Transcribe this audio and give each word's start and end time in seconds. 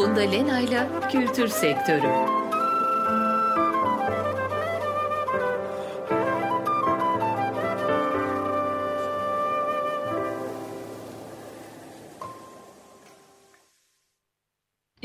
Funda 0.00 0.20
Lena'yla 0.20 1.08
Kültür 1.12 1.48
Sektörü. 1.48 2.39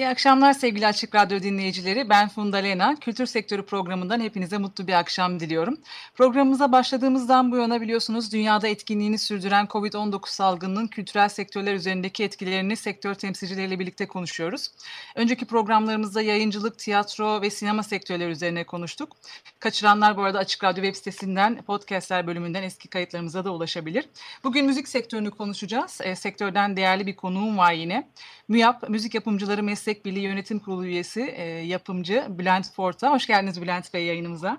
İyi 0.06 0.10
akşamlar 0.10 0.54
sevgili 0.54 0.88
Açık 0.88 1.16
Radyo 1.16 1.40
dinleyicileri. 1.40 2.10
Ben 2.10 2.28
Funda 2.30 2.58
Lena. 2.58 2.96
Kültür 2.96 3.26
Sektörü 3.26 3.66
programından 3.66 4.20
hepinize 4.20 4.58
mutlu 4.58 4.88
bir 4.88 4.94
akşam 4.94 5.40
diliyorum. 5.40 5.78
Programımıza 6.16 6.72
başladığımızdan 6.72 7.52
bu 7.52 7.58
yana 7.58 7.82
biliyorsunuz 7.82 8.34
dünyada 8.34 8.68
etkinliğini 8.68 9.18
sürdüren 9.18 9.66
COVID-19 9.66 10.30
salgınının 10.30 10.88
kültürel 10.88 11.30
sektörler 11.30 11.74
üzerindeki 11.74 12.24
etkilerini 12.24 12.76
sektör 12.76 13.14
temsilcileriyle 13.16 13.80
birlikte 13.80 14.06
konuşuyoruz. 14.08 14.72
Önceki 15.16 15.46
programlarımızda 15.46 16.22
yayıncılık, 16.22 16.80
tiyatro 16.80 17.42
ve 17.42 17.50
sinema 17.50 17.84
sektörleri 17.84 18.32
üzerine 18.32 18.64
konuştuk. 18.64 19.18
Kaçıranlar 19.60 20.18
bu 20.18 20.24
arada 20.24 20.40
Açık 20.40 20.64
Radyo 20.64 20.84
web 20.84 20.96
sitesinden, 20.96 21.62
podcastler 21.62 22.28
bölümünden 22.28 22.64
eski 22.64 22.88
kayıtlarımıza 22.88 23.46
da 23.46 23.54
ulaşabilir. 23.54 24.06
Bugün 24.44 24.66
müzik 24.66 24.88
sektörünü 24.88 25.32
konuşacağız. 25.32 26.00
E, 26.04 26.16
sektörden 26.16 26.78
değerli 26.78 27.08
bir 27.08 27.16
konuğum 27.16 27.58
var 27.58 27.74
yine. 27.74 28.08
MÜYAP, 28.48 28.90
Müzik 28.90 29.16
Yapımcıları 29.16 29.64
Meslek 29.64 29.95
Birliği 30.06 30.24
Yönetim 30.24 30.60
Kurulu 30.60 30.86
üyesi, 30.86 31.22
e, 31.22 31.44
yapımcı 31.44 32.26
Bülent 32.30 32.74
Forta. 32.74 33.14
Hoş 33.14 33.28
geldiniz 33.28 33.62
Bülent 33.62 33.94
Bey 33.94 34.06
yayınımıza. 34.06 34.58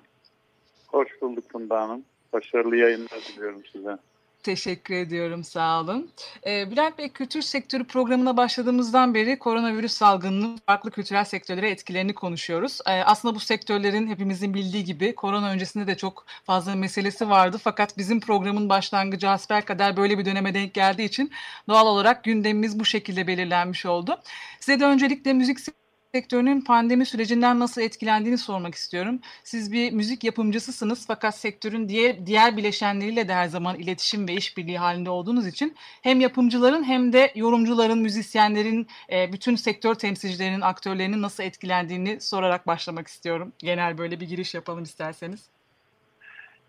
Hoş 0.87 1.09
bulduk 1.23 1.45
Funda 1.53 1.81
Hanım. 1.81 2.05
Başarılı 2.33 2.77
yayınlar 2.77 3.21
diliyorum 3.29 3.63
size. 3.73 3.99
Teşekkür 4.47 4.95
ediyorum, 4.95 5.45
sağ 5.45 5.81
olun. 5.81 6.11
Ee, 6.47 6.71
Bülent 6.71 6.99
Bey, 6.99 7.09
kültür 7.09 7.43
sektörü 7.43 7.85
programına 7.85 8.37
başladığımızdan 8.37 9.15
beri 9.15 9.39
koronavirüs 9.39 9.93
salgınının 9.93 10.61
farklı 10.67 10.91
kültürel 10.91 11.25
sektörlere 11.25 11.71
etkilerini 11.71 12.15
konuşuyoruz. 12.15 12.81
Ee, 12.87 12.91
aslında 12.91 13.35
bu 13.35 13.41
sektörlerin 13.41 14.07
hepimizin 14.07 14.55
bildiği 14.55 14.85
gibi 14.85 15.15
korona 15.15 15.51
öncesinde 15.51 15.87
de 15.87 15.97
çok 15.97 16.27
fazla 16.45 16.75
meselesi 16.75 17.31
vardı. 17.31 17.59
Fakat 17.65 17.99
bizim 17.99 18.21
programın 18.21 18.69
başlangıcı 18.69 19.29
kadar 19.67 19.97
böyle 19.97 20.19
bir 20.19 20.25
döneme 20.25 20.55
denk 20.55 20.75
geldiği 20.75 21.05
için 21.05 21.31
doğal 21.69 21.87
olarak 21.87 22.25
gündemimiz 22.25 22.81
bu 22.81 22.85
şekilde 22.85 23.27
belirlenmiş 23.27 23.87
oldu. 23.87 24.23
Size 24.61 24.81
de 24.81 24.85
öncelikle 24.85 25.33
müzik 25.33 25.59
sektörünün 26.17 26.61
pandemi 26.61 27.07
sürecinden 27.07 27.59
nasıl 27.59 27.81
etkilendiğini 27.81 28.39
sormak 28.39 28.75
istiyorum. 28.75 29.21
Siz 29.45 29.73
bir 29.73 29.93
müzik 29.93 30.25
yapımcısısınız 30.25 31.07
fakat 31.07 31.35
sektörün 31.39 31.89
diğer, 31.89 32.27
diğer 32.27 32.57
bileşenleriyle 32.57 33.29
de 33.29 33.35
her 33.35 33.47
zaman 33.47 33.77
iletişim 33.77 34.29
ve 34.29 34.33
işbirliği 34.33 34.79
halinde 34.79 35.11
olduğunuz 35.11 35.47
için 35.47 35.75
hem 36.03 36.21
yapımcıların 36.21 36.85
hem 36.85 37.13
de 37.13 37.33
yorumcuların, 37.35 37.99
müzisyenlerin, 37.99 38.87
e, 39.13 39.33
bütün 39.33 39.55
sektör 39.55 39.95
temsilcilerinin, 39.95 40.61
aktörlerinin 40.61 41.23
nasıl 41.23 41.43
etkilendiğini 41.43 42.21
sorarak 42.21 42.67
başlamak 42.67 43.07
istiyorum. 43.09 43.53
Genel 43.59 43.99
böyle 43.99 44.21
bir 44.21 44.29
giriş 44.29 44.55
yapalım 44.55 44.83
isterseniz. 44.83 45.51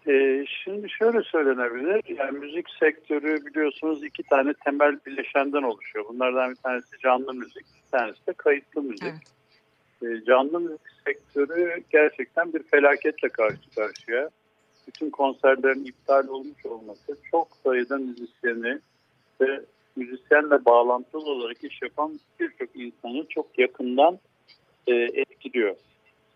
Ee, 0.08 0.46
şimdi 0.64 0.90
şöyle 0.90 1.22
söylenebilir. 1.24 2.18
Yani 2.18 2.40
müzik 2.40 2.70
sektörü 2.80 3.46
biliyorsunuz 3.46 4.04
iki 4.04 4.24
tane 4.24 4.54
temel 4.54 5.00
bileşenden 5.06 5.64
oluşuyor. 5.64 6.06
Bunlardan 6.10 6.52
bir 6.52 6.56
tanesi 6.56 7.00
canlı 7.00 7.34
müzik, 7.34 7.66
bir 7.76 7.98
tanesi 7.98 8.28
de 8.28 8.34
kayıtlı 8.34 8.82
müzik. 8.82 9.04
Evet. 9.04 9.37
Ee, 10.04 10.26
canlı 10.28 10.60
müzik 10.60 10.82
sektörü 11.06 11.84
gerçekten 11.90 12.54
bir 12.54 12.64
felaketle 12.64 13.30
karşı 13.30 13.70
karşıya. 13.76 14.30
Bütün 14.88 15.10
konserlerin 15.10 15.86
iptal 15.86 16.28
olmuş 16.28 16.66
olması 16.66 17.18
çok 17.32 17.48
sayıda 17.64 17.98
müzisyeni 17.98 18.80
ve 19.42 19.62
müzisyenle 19.96 20.66
bağlantılı 20.66 21.32
olarak 21.32 21.64
iş 21.64 21.82
yapan 21.82 22.20
birçok 22.40 22.76
insanı 22.76 23.26
çok 23.30 23.60
yakından 23.60 24.20
e, 24.88 24.94
etkiliyor. 24.94 25.76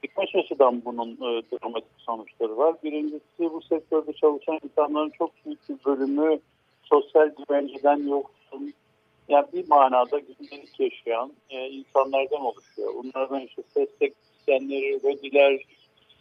Birkaç 0.03 0.35
açıdan 0.35 0.81
bunun 0.85 1.11
e, 1.11 1.41
dramatik 1.51 1.91
sonuçları 1.97 2.57
var. 2.57 2.75
Birincisi 2.83 3.39
bu 3.39 3.61
sektörde 3.61 4.13
çalışan 4.13 4.59
insanların 4.63 5.09
çok 5.09 5.45
büyük 5.45 5.69
bir 5.69 5.75
bölümü 5.85 6.39
sosyal 6.83 7.29
güvenceden 7.37 8.07
yoksun, 8.07 8.73
yani 9.27 9.47
bir 9.53 9.67
manada 9.67 10.19
gündelik 10.19 10.79
yaşayan 10.79 11.31
e, 11.49 11.67
insanlardan 11.67 12.41
oluşuyor. 12.41 12.93
Bunlardan 12.93 13.39
işte 13.39 13.63
ses 13.73 13.89
teknisyenleri, 13.99 14.99
rediler, 15.03 15.65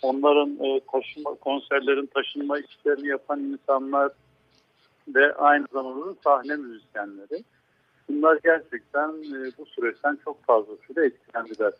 onların 0.02 0.64
e, 0.64 0.80
taşıma, 0.92 1.34
konserlerin 1.34 2.06
taşınma 2.06 2.58
işlerini 2.58 3.08
yapan 3.08 3.40
insanlar 3.40 4.12
ve 5.08 5.34
aynı 5.34 5.66
zamanda 5.72 6.14
sahne 6.24 6.56
müzisyenleri. 6.56 7.44
Bunlar 8.08 8.38
gerçekten 8.44 9.08
e, 9.08 9.50
bu 9.58 9.66
süreçten 9.66 10.18
çok 10.24 10.44
fazla 10.44 10.72
süre 10.86 11.06
etkilendiler. 11.06 11.72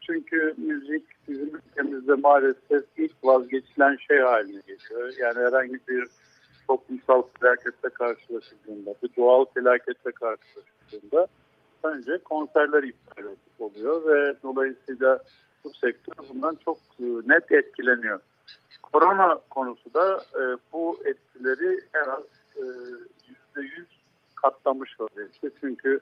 Çünkü 0.00 0.54
müzik 0.56 1.02
bizim 1.28 1.56
ülkemizde 1.56 2.14
maalesef 2.14 2.84
ilk 2.96 3.12
vazgeçilen 3.24 3.96
şey 3.96 4.18
haline 4.18 4.60
geliyor. 4.66 5.14
Yani 5.18 5.38
herhangi 5.38 5.78
bir 5.88 6.08
toplumsal 6.68 7.22
felaketle 7.40 7.88
karşılaşıldığında, 7.88 8.94
bir 9.02 9.10
doğal 9.16 9.44
felaketle 9.54 10.12
karşılaşıldığında 10.12 11.26
önce 11.82 12.18
konserler 12.18 12.82
iptal 12.82 13.24
oluyor 13.58 14.06
ve 14.06 14.34
dolayısıyla 14.42 15.18
bu 15.64 15.70
sektör 15.70 16.28
bundan 16.34 16.58
çok 16.64 16.78
e, 17.00 17.04
net 17.04 17.52
etkileniyor. 17.52 18.20
Korona 18.82 19.38
konusu 19.50 19.94
da 19.94 20.16
e, 20.16 20.42
bu 20.72 20.98
etkileri 21.04 21.80
en 21.94 22.10
az 22.10 22.22
e, 22.56 22.64
yüzde 23.28 23.74
yüz 23.76 23.88
katlamış 24.34 25.00
vaziyette. 25.00 25.50
Çünkü 25.60 26.00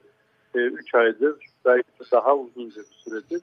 3 0.55 0.95
aydır 0.95 1.45
belki 1.65 2.11
daha 2.11 2.35
uzunca 2.35 2.81
bir 2.81 2.97
süredir 3.03 3.41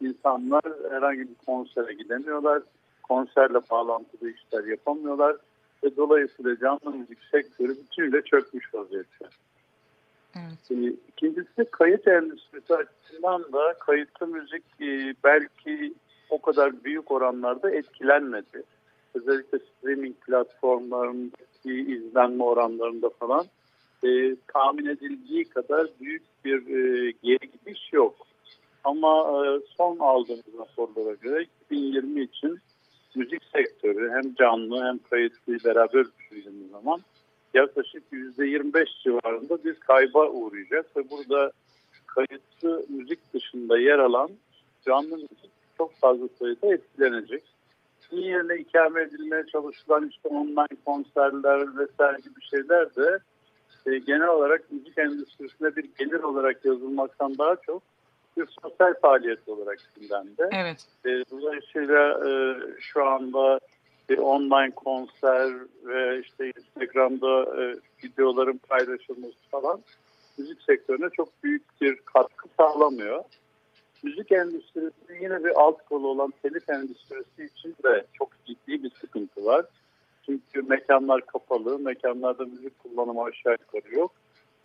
insanlar 0.00 0.62
herhangi 0.90 1.20
bir 1.20 1.34
konsere 1.46 1.92
gidemiyorlar. 1.92 2.62
Konserle 3.02 3.58
bağlantılı 3.70 4.30
işler 4.30 4.64
yapamıyorlar 4.64 5.36
ve 5.84 5.96
dolayısıyla 5.96 6.56
canlı 6.58 6.96
müzik 6.98 7.18
sektörü 7.30 7.76
bütünüyle 7.76 8.22
çökmüş 8.22 8.74
vaziyette. 8.74 9.28
Evet. 10.36 10.70
Ee, 10.70 10.94
ikincisi 11.08 11.64
kayıt 11.70 12.08
endüstrisi 12.08 12.74
açısından 12.74 13.52
da 13.52 13.74
kayıtlı 13.80 14.26
müzik 14.26 14.64
e, 14.80 15.14
belki 15.24 15.94
o 16.30 16.40
kadar 16.40 16.84
büyük 16.84 17.10
oranlarda 17.10 17.70
etkilenmedi. 17.70 18.62
Özellikle 19.14 19.58
streaming 19.58 20.16
platformlarındaki 20.26 21.72
izlenme 21.72 22.44
oranlarında 22.44 23.10
falan 23.10 23.46
e, 24.04 24.36
tahmin 24.52 24.86
edildiği 24.86 25.44
kadar 25.44 25.86
büyük 26.00 26.22
bir 26.44 26.58
e, 26.58 27.10
geri 27.22 27.50
gidiş 27.50 27.92
yok. 27.92 28.26
Ama 28.84 29.46
e, 29.46 29.60
son 29.76 29.98
aldığımız 29.98 30.58
raporlara 30.58 31.14
göre 31.14 31.46
2020 31.66 32.22
için 32.22 32.58
müzik 33.14 33.42
sektörü 33.54 34.10
hem 34.10 34.34
canlı 34.34 34.84
hem 34.84 34.98
kayıtlı 35.10 35.58
beraber 35.64 36.06
düşündüğümüz 36.18 36.70
zaman 36.70 37.00
yaklaşık 37.54 38.02
%25 38.12 38.86
civarında 39.02 39.64
bir 39.64 39.74
kayba 39.74 40.28
uğrayacak 40.28 40.96
ve 40.96 41.10
burada 41.10 41.52
kayıtlı 42.06 42.86
müzik 42.88 43.34
dışında 43.34 43.78
yer 43.78 43.98
alan 43.98 44.30
canlı 44.86 45.16
müzik 45.16 45.50
çok 45.78 45.94
fazla 45.94 46.28
sayıda 46.38 46.74
etkilenecek. 46.74 47.42
Bunun 48.12 48.22
yerine 48.22 48.56
ikame 48.56 49.02
edilmeye 49.02 49.46
çalışılan 49.52 50.08
işte 50.08 50.28
online 50.28 50.76
konserler 50.84 51.78
vesaire 51.78 52.18
gibi 52.20 52.44
şeyler 52.50 52.96
de 52.96 53.18
e, 53.86 53.98
genel 53.98 54.28
olarak 54.28 54.72
müzik 54.72 54.98
endüstrisine 54.98 55.76
bir 55.76 55.84
gelir 55.98 56.22
olarak 56.22 56.64
yazılmaktan 56.64 57.38
daha 57.38 57.56
çok 57.56 57.82
bir 58.40 58.56
sosyal 58.62 58.94
faaliyet 59.02 59.48
olarak 59.48 59.78
gündemde. 60.00 60.48
Evet. 60.52 60.86
E, 61.04 61.10
dolayısıyla 61.30 62.28
e, 62.28 62.56
şu 62.80 63.04
anda 63.04 63.60
bir 64.08 64.18
online 64.18 64.70
konser 64.70 65.52
ve 65.84 66.20
işte 66.20 66.52
Instagram'da 66.56 67.62
e, 67.62 67.76
videoların 68.04 68.60
paylaşılması 68.68 69.48
falan 69.50 69.80
müzik 70.38 70.62
sektörüne 70.62 71.10
çok 71.10 71.44
büyük 71.44 71.80
bir 71.80 71.96
katkı 71.96 72.48
sağlamıyor. 72.56 73.24
Müzik 74.02 74.32
endüstrisi 74.32 75.22
yine 75.22 75.44
bir 75.44 75.60
alt 75.60 75.84
kolu 75.84 76.08
olan 76.08 76.32
telif 76.42 76.70
endüstrisi 76.70 77.44
için 77.56 77.76
de 77.84 78.04
çok 78.12 78.28
ciddi 78.46 78.82
bir 78.82 78.90
sıkıntı 78.90 79.44
var. 79.44 79.66
Çünkü 80.26 80.62
mekanlar 80.62 81.26
kapalı, 81.26 81.78
mekanlarda 81.78 82.44
müzik 82.44 82.78
kullanımı 82.78 83.22
aşağı 83.22 83.56
yukarı 83.60 83.94
yok. 83.94 84.12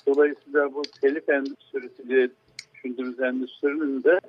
Dolayısıyla 0.08 0.74
bu 0.74 0.82
telif 1.02 1.30
endüstrisi 1.30 2.10
diye 2.10 2.30
düşündüğümüz 2.86 3.20
endüstrinin 3.20 4.04
de 4.04 4.20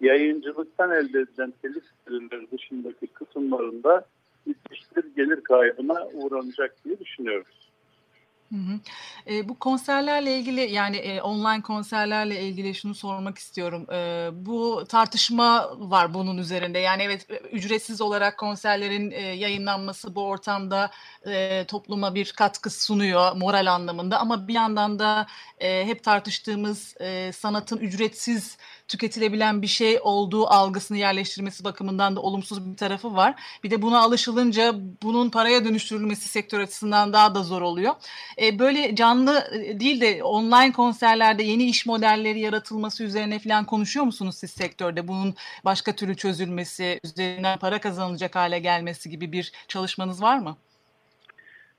yayıncılıktan 0.00 0.90
elde 0.90 1.20
edilen 1.20 1.52
telif 1.62 1.84
gelirleri 2.06 2.50
dışındaki 2.50 3.06
kısımlarında 3.06 4.04
müthiş 4.46 4.96
bir 4.96 5.04
gelir 5.16 5.40
kaybına 5.40 6.06
uğranacak 6.14 6.76
diye 6.84 6.98
düşünüyoruz. 6.98 7.70
E, 9.30 9.48
bu 9.48 9.58
konserlerle 9.58 10.38
ilgili 10.38 10.60
yani 10.60 10.96
e, 10.96 11.20
online 11.22 11.62
konserlerle 11.62 12.40
ilgili 12.40 12.74
şunu 12.74 12.94
sormak 12.94 13.38
istiyorum. 13.38 13.86
E, 13.92 14.30
bu 14.32 14.84
tartışma 14.88 15.70
var 15.78 16.14
bunun 16.14 16.38
üzerinde. 16.38 16.78
Yani 16.78 17.02
evet 17.02 17.26
ücretsiz 17.52 18.00
olarak 18.00 18.38
konserlerin 18.38 19.10
e, 19.10 19.20
yayınlanması 19.20 20.14
bu 20.14 20.22
ortamda 20.24 20.90
e, 21.26 21.64
topluma 21.68 22.14
bir 22.14 22.32
katkı 22.32 22.70
sunuyor 22.70 23.36
moral 23.36 23.66
anlamında. 23.66 24.18
Ama 24.20 24.48
bir 24.48 24.54
yandan 24.54 24.98
da 24.98 25.26
e, 25.58 25.86
hep 25.86 26.04
tartıştığımız 26.04 26.94
e, 27.00 27.32
sanatın 27.32 27.78
ücretsiz 27.78 28.56
tüketilebilen 28.88 29.62
bir 29.62 29.66
şey 29.66 29.98
olduğu 30.02 30.46
algısını 30.46 30.98
yerleştirmesi 30.98 31.64
bakımından 31.64 32.16
da 32.16 32.20
olumsuz 32.20 32.70
bir 32.70 32.76
tarafı 32.76 33.14
var. 33.14 33.34
Bir 33.64 33.70
de 33.70 33.82
buna 33.82 34.00
alışılınca 34.00 34.74
bunun 35.02 35.30
paraya 35.30 35.64
dönüştürülmesi 35.64 36.28
sektör 36.28 36.60
açısından 36.60 37.12
daha 37.12 37.34
da 37.34 37.42
zor 37.42 37.62
oluyor. 37.62 37.94
E, 38.42 38.58
böyle 38.58 38.94
canlı 38.94 39.44
e, 39.52 39.80
değil 39.80 40.00
de 40.00 40.22
online 40.22 40.72
konserlerde 40.72 41.42
yeni 41.42 41.64
iş 41.64 41.86
modelleri 41.86 42.40
yaratılması 42.40 43.04
üzerine 43.04 43.38
falan 43.38 43.66
konuşuyor 43.66 44.06
musunuz 44.06 44.34
siz 44.34 44.50
sektörde? 44.50 45.08
Bunun 45.08 45.34
başka 45.64 45.92
türlü 45.92 46.16
çözülmesi, 46.16 47.00
üzerinden 47.04 47.58
para 47.58 47.80
kazanılacak 47.80 48.36
hale 48.36 48.58
gelmesi 48.58 49.10
gibi 49.10 49.32
bir 49.32 49.52
çalışmanız 49.68 50.22
var 50.22 50.38
mı? 50.38 50.56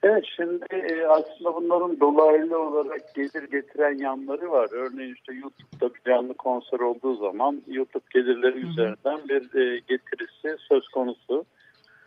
Evet 0.04 0.24
şimdi 0.36 0.66
e, 0.72 1.06
aslında 1.06 1.56
bunların 1.56 2.00
dolaylı 2.00 2.60
olarak 2.60 3.16
gelir 3.16 3.44
getiren 3.52 3.98
yanları 3.98 4.52
var. 4.52 4.70
Örneğin 4.72 5.14
işte 5.14 5.34
YouTube'da 5.34 5.94
bir 5.96 6.02
canlı 6.12 6.34
konser 6.34 6.80
olduğu 6.80 7.16
zaman 7.16 7.62
YouTube 7.68 8.04
gelirleri 8.14 8.58
üzerinden 8.58 9.30
bir 9.30 9.60
e, 9.60 9.80
getirisi 9.88 10.56
söz 10.70 10.88
konusu. 10.88 11.46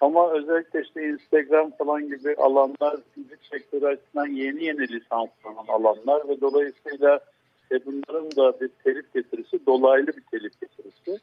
Ama 0.00 0.32
özellikle 0.32 0.82
işte 0.82 1.08
Instagram 1.08 1.70
falan 1.70 2.08
gibi 2.08 2.34
alanlar 2.36 2.96
müzik 3.16 3.46
sektörü 3.50 3.86
açısından 3.86 4.26
yeni 4.26 4.64
yeni 4.64 4.88
lisanslanan 4.88 5.66
alanlar 5.68 6.28
ve 6.28 6.40
dolayısıyla 6.40 7.20
e, 7.72 7.86
bunların 7.86 8.30
da 8.36 8.60
bir 8.60 8.68
telif 8.84 9.14
getirisi 9.14 9.66
dolaylı 9.66 10.06
bir 10.06 10.22
telif 10.30 10.60
getirisi. 10.60 11.20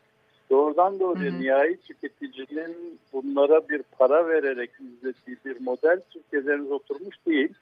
Doğrudan 0.50 1.00
doğruya 1.00 1.32
hı 1.32 1.36
hı. 1.36 1.42
nihai 1.42 1.78
tüketicinin 1.78 3.00
bunlara 3.14 3.70
bir 3.70 3.84
para 4.00 4.28
vererek 4.28 4.70
izlediği 4.80 5.38
bir 5.46 5.62
model 5.62 6.02
Türkiye'de 6.10 6.54
henüz 6.54 6.72
oturmuş 6.72 7.16
değil. 7.28 7.54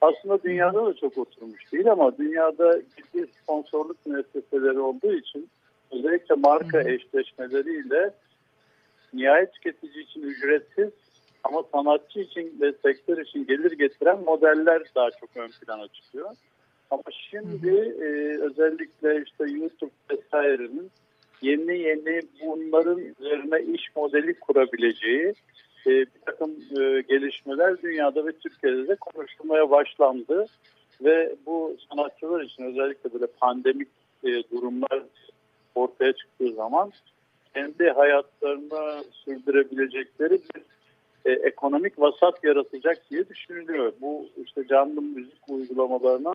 Aslında 0.00 0.42
dünyada 0.42 0.86
da 0.86 0.94
çok 0.94 1.18
oturmuş 1.18 1.72
değil 1.72 1.90
ama 1.90 2.18
dünyada 2.18 2.80
ciddi 2.96 3.26
sponsorluk 3.26 4.06
müesseseleri 4.06 4.78
olduğu 4.78 5.12
için 5.12 5.48
özellikle 5.90 6.34
marka 6.34 6.78
hı 6.78 6.82
hı. 6.82 6.88
eşleşmeleriyle 6.88 8.10
nihai 9.12 9.50
tüketici 9.50 10.04
için 10.04 10.22
ücretsiz 10.22 10.90
ama 11.44 11.62
sanatçı 11.72 12.20
için 12.20 12.56
ve 12.60 12.72
sektör 12.72 13.18
için 13.18 13.46
gelir 13.46 13.72
getiren 13.72 14.24
modeller 14.24 14.82
daha 14.94 15.10
çok 15.10 15.36
ön 15.36 15.50
plana 15.60 15.88
çıkıyor. 15.88 16.30
Ama 16.90 17.02
şimdi 17.30 17.70
e, 18.00 18.38
özellikle 18.40 19.24
işte 19.26 19.44
YouTube 19.52 19.90
vesairenin 20.10 20.90
yeni 21.42 21.78
yeni 21.78 22.20
bunların 22.40 22.98
üzerine 22.98 23.72
iş 23.74 23.96
modeli 23.96 24.40
kurabileceği 24.40 25.34
e, 25.86 25.90
bir 25.90 26.20
takım 26.26 26.50
e, 26.50 27.00
gelişmeler 27.00 27.82
dünyada 27.82 28.26
ve 28.26 28.32
Türkiye'de 28.32 28.88
de 28.88 28.96
konuşulmaya 28.96 29.70
başlandı. 29.70 30.46
Ve 31.04 31.34
bu 31.46 31.76
sanatçılar 31.90 32.40
için 32.40 32.64
özellikle 32.64 33.12
böyle 33.12 33.26
pandemik 33.26 33.88
e, 34.24 34.28
durumlar 34.28 35.02
ortaya 35.74 36.12
çıktığı 36.12 36.52
zaman 36.52 36.92
kendi 37.56 37.90
hayatlarını 37.90 39.04
sürdürebilecekleri 39.12 40.32
bir 40.32 40.62
e, 41.24 41.32
ekonomik 41.32 41.98
vasat 41.98 42.44
yaratacak 42.44 43.10
diye 43.10 43.28
düşünülüyor. 43.28 43.92
Bu 44.00 44.28
işte 44.44 44.66
canlı 44.66 45.02
müzik 45.02 45.48
uygulamalarının 45.48 46.34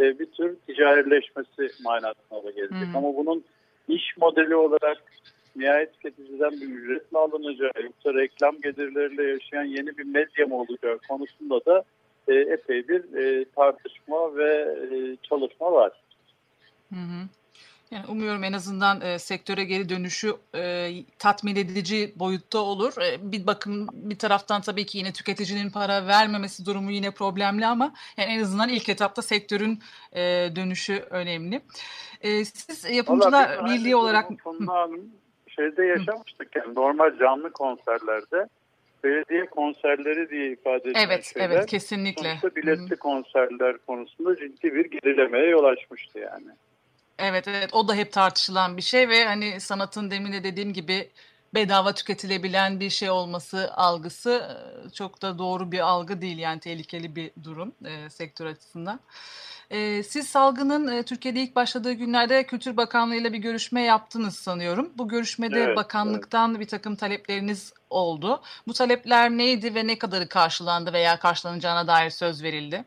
e, 0.00 0.18
bir 0.18 0.26
tür 0.26 0.56
ticarileşmesi 0.66 1.82
manasına 1.84 2.44
da 2.44 2.50
gelecek. 2.50 2.88
Hmm. 2.88 2.96
Ama 2.96 3.16
bunun 3.16 3.44
iş 3.88 4.16
modeli 4.16 4.56
olarak 4.56 5.02
nihayet 5.56 5.92
tüketiciden 5.92 6.50
bir 6.50 6.68
ücret 6.68 7.12
mi 7.12 7.18
alınacağı 7.18 7.72
yoksa 7.82 8.14
reklam 8.14 8.60
gelirleriyle 8.60 9.22
yaşayan 9.22 9.64
yeni 9.64 9.98
bir 9.98 10.04
medya 10.04 10.46
mı 10.46 10.56
olacağı 10.56 10.98
konusunda 11.08 11.64
da 11.66 11.84
e, 12.28 12.34
epey 12.34 12.88
bir 12.88 13.16
e, 13.16 13.44
tartışma 13.44 14.36
ve 14.36 14.76
e, 14.92 15.16
çalışma 15.22 15.72
var. 15.72 15.92
Hı 16.92 17.00
hı. 17.00 17.28
Yani 17.90 18.06
umuyorum 18.06 18.44
en 18.44 18.52
azından 18.52 19.00
e, 19.00 19.18
sektöre 19.18 19.64
geri 19.64 19.88
dönüşü 19.88 20.34
e, 20.54 20.90
tatmin 21.18 21.56
edici 21.56 22.12
boyutta 22.16 22.58
olur. 22.58 22.92
E, 23.02 23.32
bir 23.32 23.46
bakım 23.46 23.88
bir 23.92 24.18
taraftan 24.18 24.60
tabii 24.60 24.86
ki 24.86 24.98
yine 24.98 25.12
tüketicinin 25.12 25.70
para 25.70 26.06
vermemesi 26.06 26.66
durumu 26.66 26.90
yine 26.90 27.10
problemli 27.10 27.66
ama 27.66 27.92
yani 28.16 28.32
en 28.32 28.42
azından 28.42 28.68
ilk 28.68 28.88
etapta 28.88 29.22
sektörün 29.22 29.78
e, 30.12 30.22
dönüşü 30.56 31.04
önemli. 31.10 31.60
E, 32.20 32.44
siz 32.44 32.90
yapımcılar 32.90 33.64
birliği 33.64 33.96
olarak... 33.96 34.30
şeyde 35.48 35.84
yaşamıştık 35.84 36.56
yani 36.56 36.74
normal 36.74 37.18
canlı 37.18 37.52
konserlerde 37.52 38.48
belediye 39.04 39.46
konserleri 39.46 40.30
diye 40.30 40.52
ifade 40.52 40.90
edilen 40.90 41.06
evet, 41.06 41.24
şeyler. 41.24 41.50
Evet, 41.50 41.66
kesinlikle. 41.66 42.28
Sonuçta 42.28 42.56
biletli 42.56 42.96
konserler 42.96 43.78
konusunda 43.86 44.36
ciddi 44.36 44.74
bir 44.74 44.84
gerilemeye 44.90 45.46
yol 45.48 45.64
açmıştı 45.64 46.18
yani. 46.18 46.50
Evet 47.18 47.48
evet 47.48 47.74
o 47.74 47.88
da 47.88 47.94
hep 47.94 48.12
tartışılan 48.12 48.76
bir 48.76 48.82
şey 48.82 49.08
ve 49.08 49.24
hani 49.24 49.60
sanatın 49.60 50.10
demin 50.10 50.32
de 50.32 50.44
dediğim 50.44 50.72
gibi 50.72 51.10
bedava 51.54 51.92
tüketilebilen 51.92 52.80
bir 52.80 52.90
şey 52.90 53.10
olması 53.10 53.70
algısı 53.72 54.42
çok 54.94 55.22
da 55.22 55.38
doğru 55.38 55.72
bir 55.72 55.80
algı 55.80 56.20
değil 56.20 56.38
yani 56.38 56.60
tehlikeli 56.60 57.16
bir 57.16 57.30
durum 57.44 57.72
e, 57.84 58.10
sektör 58.10 58.46
açısından. 58.46 59.00
E, 59.70 60.02
siz 60.02 60.28
salgının 60.28 60.88
e, 60.88 61.02
Türkiye'de 61.02 61.40
ilk 61.40 61.56
başladığı 61.56 61.92
günlerde 61.92 62.44
Kültür 62.44 62.76
Bakanlığı 62.76 63.16
ile 63.16 63.32
bir 63.32 63.38
görüşme 63.38 63.82
yaptınız 63.82 64.36
sanıyorum. 64.36 64.92
Bu 64.98 65.08
görüşmede 65.08 65.60
evet, 65.60 65.76
bakanlıktan 65.76 66.50
evet. 66.50 66.60
bir 66.60 66.66
takım 66.66 66.96
talepleriniz 66.96 67.72
oldu. 67.90 68.40
Bu 68.66 68.72
talepler 68.72 69.30
neydi 69.30 69.74
ve 69.74 69.86
ne 69.86 69.98
kadarı 69.98 70.28
karşılandı 70.28 70.92
veya 70.92 71.18
karşılanacağına 71.18 71.86
dair 71.86 72.10
söz 72.10 72.42
verildi? 72.42 72.84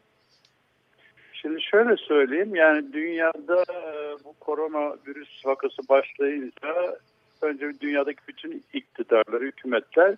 Şimdi 1.33 1.61
şöyle 1.61 1.97
söyleyeyim 1.97 2.55
yani 2.55 2.93
dünyada 2.93 3.63
e, 3.73 3.98
bu 4.25 4.33
koronavirüs 4.39 5.45
vakası 5.45 5.89
başlayınca 5.89 6.97
önce 7.41 7.79
dünyadaki 7.81 8.19
bütün 8.27 8.63
iktidarlar, 8.73 9.41
hükümetler 9.41 10.15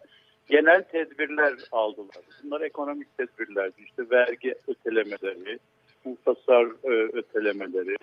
genel 0.49 0.83
tedbirler 0.83 1.53
aldılar. 1.71 2.23
Bunlar 2.43 2.61
ekonomik 2.61 3.17
tedbirlerdi. 3.17 3.81
İşte 3.83 4.03
vergi 4.11 4.55
ötelemeleri, 4.67 5.59
muhtasar 6.05 6.65
e, 6.83 6.89
ötelemeleri 7.13 7.95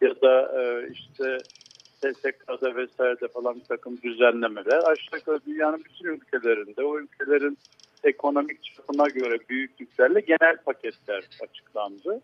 ya 0.00 0.20
da 0.20 0.62
e, 0.62 0.88
işte 0.92 1.38
SSK'da 2.00 2.76
vesairede 2.76 3.28
falan 3.28 3.54
bir 3.54 3.64
takım 3.64 3.98
düzenlemeler. 4.02 4.82
Aşağı 4.84 5.40
dünyanın 5.46 5.84
bütün 5.84 6.08
ülkelerinde 6.08 6.84
o 6.84 6.98
ülkelerin 6.98 7.58
ekonomik 8.04 8.64
çapına 8.64 9.08
göre 9.08 9.38
büyüklüklerle 9.48 10.20
genel 10.20 10.56
paketler 10.56 11.24
açıklandı 11.42 12.20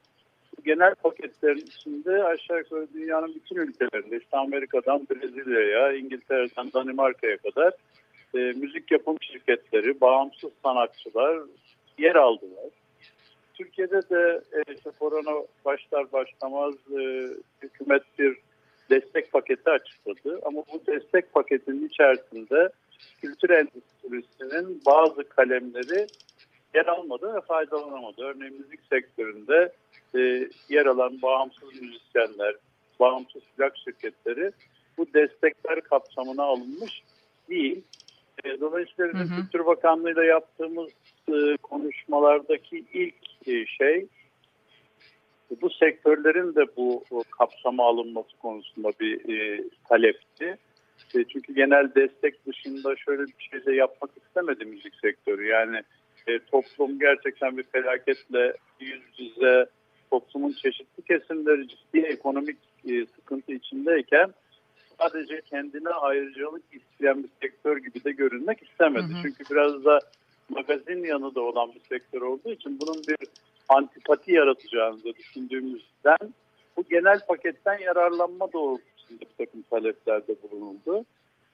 genel 0.65 0.95
paketlerin 0.95 1.67
içinde 1.67 2.25
aşağı 2.25 2.59
yukarı 2.59 2.87
dünyanın 2.95 3.35
bütün 3.35 3.57
ülkelerinde 3.57 4.17
işte 4.17 4.37
Amerika'dan 4.37 5.07
Brezilya'ya, 5.11 5.93
İngiltere'den 5.93 6.73
Danimarka'ya 6.73 7.37
kadar 7.37 7.73
e, 8.35 8.38
müzik 8.38 8.91
yapım 8.91 9.17
şirketleri, 9.21 10.00
bağımsız 10.00 10.50
sanatçılar 10.62 11.38
yer 11.99 12.15
aldılar. 12.15 12.71
Türkiye'de 13.55 14.03
de 14.11 14.41
e, 14.53 14.75
işte 14.75 14.91
korona 14.99 15.47
başlar 15.65 16.12
başlamaz 16.12 16.75
e, 17.00 17.29
hükümet 17.62 18.03
bir 18.19 18.37
destek 18.91 19.33
paketi 19.33 19.71
açıkladı. 19.71 20.41
Ama 20.43 20.62
bu 20.73 20.81
destek 20.87 21.33
paketinin 21.33 21.88
içerisinde 21.88 22.69
kültür 23.21 23.50
endüstrisinin 23.50 24.83
bazı 24.87 25.29
kalemleri 25.29 26.07
yer 26.75 26.87
almadı 26.87 27.35
ve 27.35 27.41
faydalanamadı. 27.41 28.23
Örneğin 28.23 28.55
müzik 28.55 28.81
sektöründe 28.91 29.73
e, 30.17 30.49
yer 30.69 30.87
alan 30.87 31.23
bağımsız 31.23 31.83
müzisyenler, 31.83 32.55
bağımsız 33.00 33.43
plak 33.57 33.77
şirketleri 33.85 34.53
bu 34.99 35.07
destekler 35.15 35.81
kapsamına 35.81 36.43
alınmış 36.43 37.03
değil. 37.49 37.83
E, 38.45 38.61
dolayısıyla 38.61 39.12
hı 39.12 39.23
hı. 39.23 39.41
Kültür 39.41 39.67
Bakanlığı 39.67 40.12
ile 40.12 40.25
yaptığımız 40.25 40.91
e, 41.29 41.57
konuşmalardaki 41.57 42.85
ilk 42.93 43.49
e, 43.49 43.67
şey 43.67 44.07
bu 45.62 45.71
sektörlerin 45.71 46.55
de 46.55 46.65
bu 46.77 47.05
kapsama 47.38 47.87
alınması 47.87 48.37
konusunda 48.43 48.93
bir 49.00 49.35
e, 49.35 49.65
talepti. 49.88 50.59
E, 51.15 51.25
çünkü 51.25 51.55
genel 51.55 51.95
destek 51.95 52.47
dışında 52.47 52.97
şöyle 52.97 53.23
bir 53.23 53.49
şey 53.50 53.67
de 53.67 53.73
yapmak 53.73 54.11
istemedi 54.17 54.65
müzik 54.65 54.95
sektörü. 54.95 55.47
Yani 55.47 55.83
e, 56.27 56.38
toplum 56.38 56.99
gerçekten 56.99 57.57
bir 57.57 57.62
felaketle 57.62 58.57
yüz 58.81 59.03
yüze 59.19 59.67
toplumun 60.11 60.53
çeşitli 60.53 61.03
kesimleri 61.03 61.69
ciddi 61.69 61.99
ekonomik 61.99 62.59
e, 62.88 63.07
sıkıntı 63.07 63.53
içindeyken 63.53 64.35
sadece 64.99 65.41
kendine 65.41 65.88
ayrıcalık 65.88 66.62
isteyen 66.73 67.23
bir 67.23 67.29
sektör 67.43 67.77
gibi 67.77 68.05
de 68.05 68.11
görünmek 68.11 68.62
istemedi. 68.62 69.12
Hı 69.12 69.19
hı. 69.19 69.23
Çünkü 69.23 69.45
biraz 69.50 69.85
da 69.85 70.00
magazin 70.49 71.05
yanı 71.05 71.35
da 71.35 71.41
olan 71.41 71.73
bir 71.75 71.81
sektör 71.81 72.23
olduğu 72.23 72.53
için 72.53 72.81
bunun 72.81 73.03
bir 73.09 73.29
antipati 73.69 74.33
yaratacağını 74.33 75.05
da 75.05 75.15
düşündüğümüzden 75.15 76.35
bu 76.77 76.85
genel 76.91 77.21
paketten 77.27 77.79
yararlanma 77.79 78.53
doğrultusunda 78.53 79.21
bir 79.21 79.47
takım 79.47 79.62
taleplerde 79.62 80.37
bulunuldu. 80.43 81.05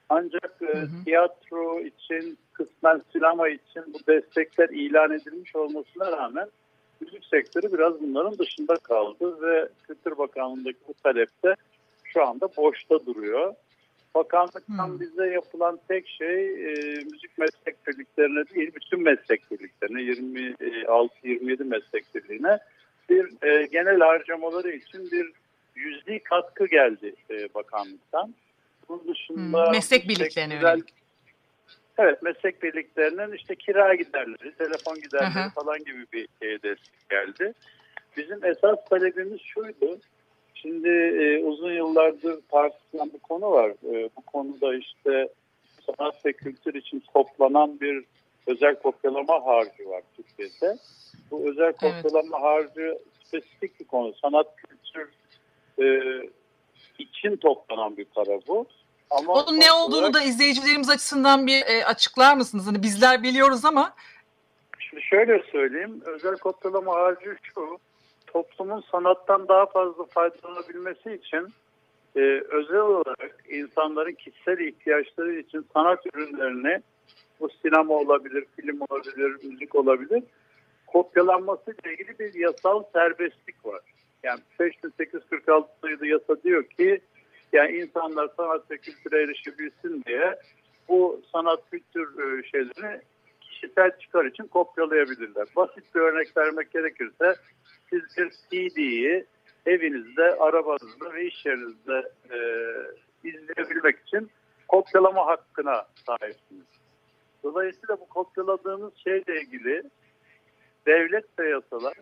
Ancak 0.08 0.56
e, 0.62 0.66
hı 0.66 0.78
hı. 0.78 1.04
tiyatro 1.04 1.80
için, 1.80 2.38
kısmen 2.52 3.02
sinema 3.12 3.48
için 3.48 3.84
bu 3.94 4.12
destekler 4.12 4.68
ilan 4.68 5.12
edilmiş 5.12 5.56
olmasına 5.56 6.12
rağmen 6.12 6.48
müzik 7.04 7.24
sektörü 7.24 7.72
biraz 7.72 8.02
bunların 8.02 8.38
dışında 8.38 8.76
kaldı 8.76 9.42
ve 9.42 9.68
Kültür 9.86 10.18
Bakanlığı'ndaki 10.18 10.78
bu 10.88 10.94
talepte 11.02 11.54
şu 12.04 12.26
anda 12.26 12.48
boşta 12.56 13.06
duruyor. 13.06 13.54
Bakanlıktan 14.14 14.88
hmm. 14.88 15.00
bize 15.00 15.26
yapılan 15.26 15.80
tek 15.88 16.08
şey 16.08 16.48
e, 16.48 16.74
müzik 17.04 17.38
meslek 17.38 17.86
birliklerine 17.86 18.44
değil, 18.54 18.70
bütün 18.74 19.02
meslek 19.02 19.50
birliklerine, 19.50 20.00
26-27 20.00 21.64
meslek 21.64 22.14
birliğine 22.14 22.58
bir 23.08 23.48
e, 23.48 23.66
genel 23.66 23.98
harcamaları 23.98 24.70
için 24.70 25.10
bir 25.10 25.32
yüzde 25.74 26.18
katkı 26.18 26.66
geldi 26.66 27.14
e, 27.30 27.54
bakanlıktan. 27.54 28.34
Bunun 28.88 29.08
dışında... 29.08 29.64
Hmm, 29.64 29.72
meslek 29.72 30.08
birliklerine 30.08 30.54
güzel, 30.54 30.82
Evet, 31.98 32.22
meslek 32.22 32.62
birliklerinin 32.62 33.36
işte 33.36 33.54
kira 33.54 33.94
giderleri, 33.94 34.56
telefon 34.56 34.94
giderleri 34.94 35.38
Aha. 35.38 35.50
falan 35.54 35.78
gibi 35.78 36.06
bir 36.12 36.28
e, 36.42 36.62
destek 36.62 37.10
geldi. 37.10 37.52
Bizim 38.16 38.44
esas 38.44 38.84
talebimiz 38.90 39.40
şuydu, 39.40 39.98
Şimdi 40.64 40.88
e, 40.88 41.44
uzun 41.44 41.72
yıllardır 41.72 42.40
tartışılan 42.48 43.12
bir 43.12 43.18
konu 43.18 43.50
var. 43.50 43.70
E, 43.70 44.10
bu 44.16 44.20
konuda 44.20 44.76
işte 44.76 45.28
sanat 45.86 46.26
ve 46.26 46.32
kültür 46.32 46.74
için 46.74 47.02
toplanan 47.14 47.80
bir 47.80 48.04
özel 48.46 48.74
kopyalama 48.74 49.46
harcı 49.46 49.88
var 49.88 50.02
Türkiye'de. 50.16 50.78
Bu 51.30 51.50
özel 51.50 51.72
kopyalama 51.72 52.38
evet. 52.38 52.42
harcı 52.42 52.98
spesifik 53.24 53.80
bir 53.80 53.84
konu. 53.84 54.12
Sanat 54.22 54.46
kültür 54.56 55.10
e, 55.82 55.86
için 56.98 57.36
toplanan 57.36 57.96
bir 57.96 58.04
para 58.04 58.38
bu. 58.48 58.66
Ama 59.10 59.32
Onun 59.32 59.60
ne 59.60 59.72
olduğunu 59.72 59.98
olarak, 60.00 60.14
da 60.14 60.22
izleyicilerimiz 60.22 60.90
açısından 60.90 61.46
bir 61.46 61.66
e, 61.66 61.84
açıklar 61.84 62.36
mısınız? 62.36 62.66
Hani 62.66 62.82
bizler 62.82 63.22
biliyoruz 63.22 63.64
ama. 63.64 63.94
Şimdi 64.78 65.02
şöyle 65.02 65.42
söyleyeyim. 65.52 66.02
Özel 66.04 66.36
kopyalama 66.36 66.94
harcı 66.94 67.36
şu 67.42 67.78
toplumun 68.26 68.84
sanattan 68.90 69.48
daha 69.48 69.66
fazla 69.66 70.04
faydalanabilmesi 70.04 71.12
için 71.12 71.54
e, 72.16 72.20
özel 72.50 72.78
olarak 72.80 73.44
insanların 73.48 74.12
kişisel 74.14 74.58
ihtiyaçları 74.58 75.34
için 75.34 75.66
sanat 75.72 76.06
ürünlerini 76.14 76.82
bu 77.40 77.48
sinema 77.62 77.94
olabilir, 77.94 78.44
film 78.56 78.80
olabilir, 78.88 79.36
müzik 79.44 79.74
olabilir 79.74 80.22
kopyalanması 80.94 81.70
ile 81.70 81.92
ilgili 81.92 82.18
bir 82.18 82.34
yasal 82.34 82.82
serbestlik 82.92 83.66
var. 83.66 83.80
Yani 84.22 84.40
5846 84.60 85.68
sayılı 85.80 86.06
yasa 86.06 86.42
diyor 86.42 86.64
ki 86.64 87.00
yani 87.54 87.76
insanlar 87.76 88.28
sanat 88.36 88.70
ve 88.70 88.78
kültüre 88.78 89.22
erişebilsin 89.22 90.02
diye 90.06 90.38
bu 90.88 91.22
sanat 91.32 91.70
kültür 91.70 92.08
e, 92.18 92.42
şeylerini 92.48 93.00
kişisel 93.40 93.98
çıkar 93.98 94.24
için 94.24 94.46
kopyalayabilirler. 94.46 95.46
Basit 95.56 95.94
bir 95.94 96.00
örnek 96.00 96.36
vermek 96.36 96.72
gerekirse 96.72 97.34
siz 97.90 98.02
bir 98.18 98.30
CD'yi 98.30 99.24
evinizde, 99.66 100.22
arabanızda 100.22 101.14
ve 101.14 101.26
iş 101.26 101.46
yerinizde 101.46 102.02
e, 102.30 102.38
izleyebilmek 103.28 104.00
için 104.00 104.30
kopyalama 104.68 105.26
hakkına 105.26 105.86
sahipsiniz. 106.06 106.66
Dolayısıyla 107.42 108.00
bu 108.00 108.08
kopyaladığınız 108.08 108.92
şeyle 109.04 109.40
ilgili 109.40 109.82
devlet 110.86 111.38
ve 111.38 111.48
yasalar 111.48 111.94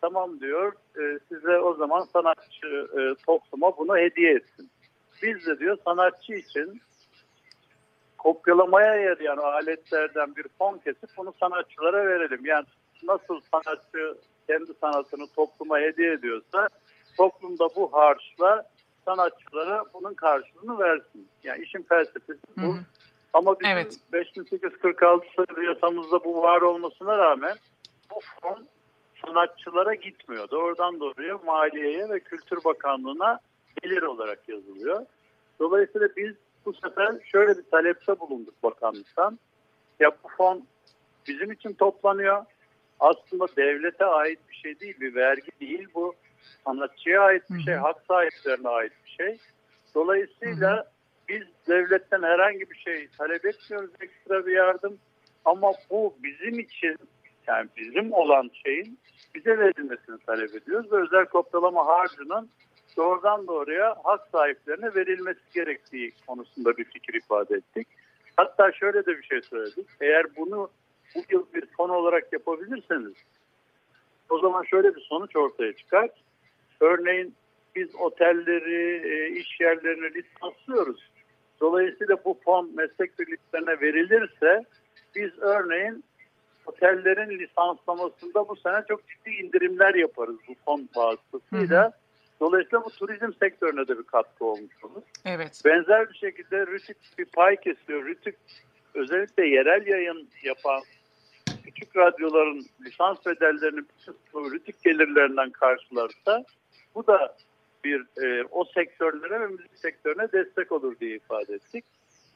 tamam 0.00 0.40
diyor 0.40 0.72
e, 0.72 1.18
size 1.28 1.58
o 1.58 1.74
zaman 1.74 2.02
sanatçı 2.12 2.88
e, 2.98 3.24
topluma 3.26 3.78
bunu 3.78 3.96
hediye 3.96 4.34
etsin. 4.34 4.70
Biz 5.22 5.46
de 5.46 5.58
diyor 5.58 5.78
sanatçı 5.84 6.34
için 6.34 6.80
kopyalamaya 8.18 8.94
yarayan 8.94 9.36
aletlerden 9.36 10.36
bir 10.36 10.46
fon 10.58 10.78
kesip 10.78 11.10
bunu 11.16 11.34
sanatçılara 11.40 12.06
verelim. 12.06 12.46
Yani 12.46 12.66
nasıl 13.02 13.40
sanatçı 13.52 14.16
kendi 14.46 14.74
sanatını 14.80 15.26
topluma 15.36 15.78
hediye 15.78 16.12
ediyorsa 16.12 16.68
toplumda 17.16 17.68
bu 17.76 17.92
harçla 17.92 18.68
sanatçılara 19.04 19.84
bunun 19.94 20.14
karşılığını 20.14 20.78
versin. 20.78 21.28
Yani 21.44 21.62
işin 21.62 21.82
felsefesi 21.82 22.40
bu. 22.56 22.62
Hı 22.62 22.66
hı. 22.66 22.78
Ama 23.32 23.60
bizim 23.60 23.72
evet. 23.72 23.96
5846 24.12 25.26
sayılı 25.36 25.64
yasamızda 25.64 26.24
bu 26.24 26.42
var 26.42 26.60
olmasına 26.60 27.18
rağmen 27.18 27.56
bu 28.10 28.20
fon 28.40 28.66
sanatçılara 29.26 29.94
gitmiyor. 29.94 30.50
Doğrudan 30.50 31.00
doğruya 31.00 31.38
Maliye'ye 31.46 32.08
ve 32.08 32.20
Kültür 32.20 32.64
Bakanlığı'na 32.64 33.40
gelir 33.82 34.02
olarak 34.02 34.48
yazılıyor. 34.48 35.06
Dolayısıyla 35.60 36.08
biz 36.16 36.34
bu 36.66 36.72
sefer 36.72 37.14
şöyle 37.24 37.58
bir 37.58 37.70
talepte 37.70 38.20
bulunduk 38.20 38.62
bakanlıktan. 38.62 39.38
Ya 40.00 40.10
bu 40.24 40.28
fon 40.28 40.66
bizim 41.26 41.52
için 41.52 41.72
toplanıyor 41.72 42.44
aslında 43.00 43.46
devlete 43.56 44.04
ait 44.04 44.38
bir 44.48 44.54
şey 44.54 44.80
değil, 44.80 45.00
bir 45.00 45.14
vergi 45.14 45.50
değil 45.60 45.88
bu. 45.94 46.14
Sanatçıya 46.64 47.22
ait 47.22 47.42
bir 47.50 47.62
şey, 47.62 47.74
hak 47.74 47.96
sahiplerine 48.08 48.68
ait 48.68 48.92
bir 49.04 49.10
şey. 49.10 49.38
Dolayısıyla 49.94 50.92
biz 51.28 51.42
devletten 51.68 52.22
herhangi 52.22 52.70
bir 52.70 52.76
şey 52.76 53.08
talep 53.18 53.44
etmiyoruz, 53.44 53.90
ekstra 54.00 54.46
bir 54.46 54.56
yardım. 54.56 54.98
Ama 55.44 55.72
bu 55.90 56.14
bizim 56.22 56.58
için, 56.58 56.96
yani 57.46 57.68
bizim 57.76 58.12
olan 58.12 58.50
şeyin 58.64 58.98
bize 59.34 59.58
verilmesini 59.58 60.18
talep 60.26 60.54
ediyoruz 60.54 60.92
ve 60.92 60.96
özel 60.96 61.24
kopyalama 61.24 61.86
harcının 61.86 62.50
doğrudan 62.96 63.46
doğruya 63.46 63.96
hak 64.04 64.28
sahiplerine 64.32 64.94
verilmesi 64.94 65.40
gerektiği 65.54 66.12
konusunda 66.26 66.76
bir 66.76 66.84
fikir 66.84 67.14
ifade 67.14 67.54
ettik. 67.54 67.88
Hatta 68.36 68.72
şöyle 68.72 69.06
de 69.06 69.18
bir 69.18 69.22
şey 69.22 69.42
söyledik. 69.42 69.86
Eğer 70.00 70.26
bunu 70.36 70.70
bu 71.14 71.20
yıl 71.30 71.46
bir 71.54 71.66
fon 71.66 71.88
olarak 71.88 72.32
yapabilirseniz 72.32 73.12
o 74.30 74.38
zaman 74.38 74.62
şöyle 74.62 74.94
bir 74.94 75.00
sonuç 75.00 75.36
ortaya 75.36 75.72
çıkar. 75.72 76.10
Örneğin 76.80 77.34
biz 77.76 77.94
otelleri, 77.94 79.08
e, 79.08 79.40
iş 79.40 79.60
yerlerini 79.60 80.14
lisanslıyoruz. 80.14 81.10
Dolayısıyla 81.60 82.16
bu 82.24 82.38
fon 82.44 82.70
meslek 82.74 83.18
birliklerine 83.18 83.80
verilirse 83.80 84.64
biz 85.14 85.38
örneğin 85.38 86.04
otellerin 86.66 87.38
lisanslamasında 87.38 88.48
bu 88.48 88.56
sene 88.56 88.84
çok 88.88 89.08
ciddi 89.08 89.30
indirimler 89.30 89.94
yaparız 89.94 90.36
bu 90.48 90.54
fon 90.64 90.88
vasıtasıyla. 90.96 91.92
Dolayısıyla 92.42 92.84
bu 92.84 92.90
turizm 92.90 93.32
sektörüne 93.40 93.88
de 93.88 93.98
bir 93.98 94.02
katkı 94.02 94.44
olmuş 94.44 94.84
olur. 94.84 95.02
Evet. 95.24 95.62
Benzer 95.64 96.08
bir 96.10 96.14
şekilde 96.14 96.66
Rütük 96.66 96.96
bir 97.18 97.24
pay 97.24 97.56
kesiyor. 97.56 98.06
Rütük 98.06 98.36
özellikle 98.94 99.46
yerel 99.46 99.86
yayın 99.86 100.28
yapan 100.42 100.82
küçük 101.64 101.96
radyoların 101.96 102.66
lisans 102.84 103.26
bedellerini 103.26 103.84
politik 104.32 104.82
gelirlerinden 104.82 105.50
karşılarsa 105.50 106.44
bu 106.94 107.06
da 107.06 107.36
bir 107.84 108.06
e, 108.22 108.44
o 108.50 108.64
sektörlere 108.64 109.40
ve 109.40 109.46
müzik 109.46 109.78
sektörüne 109.78 110.32
destek 110.32 110.72
olur 110.72 110.98
diye 111.00 111.16
ifade 111.16 111.54
ettik. 111.54 111.84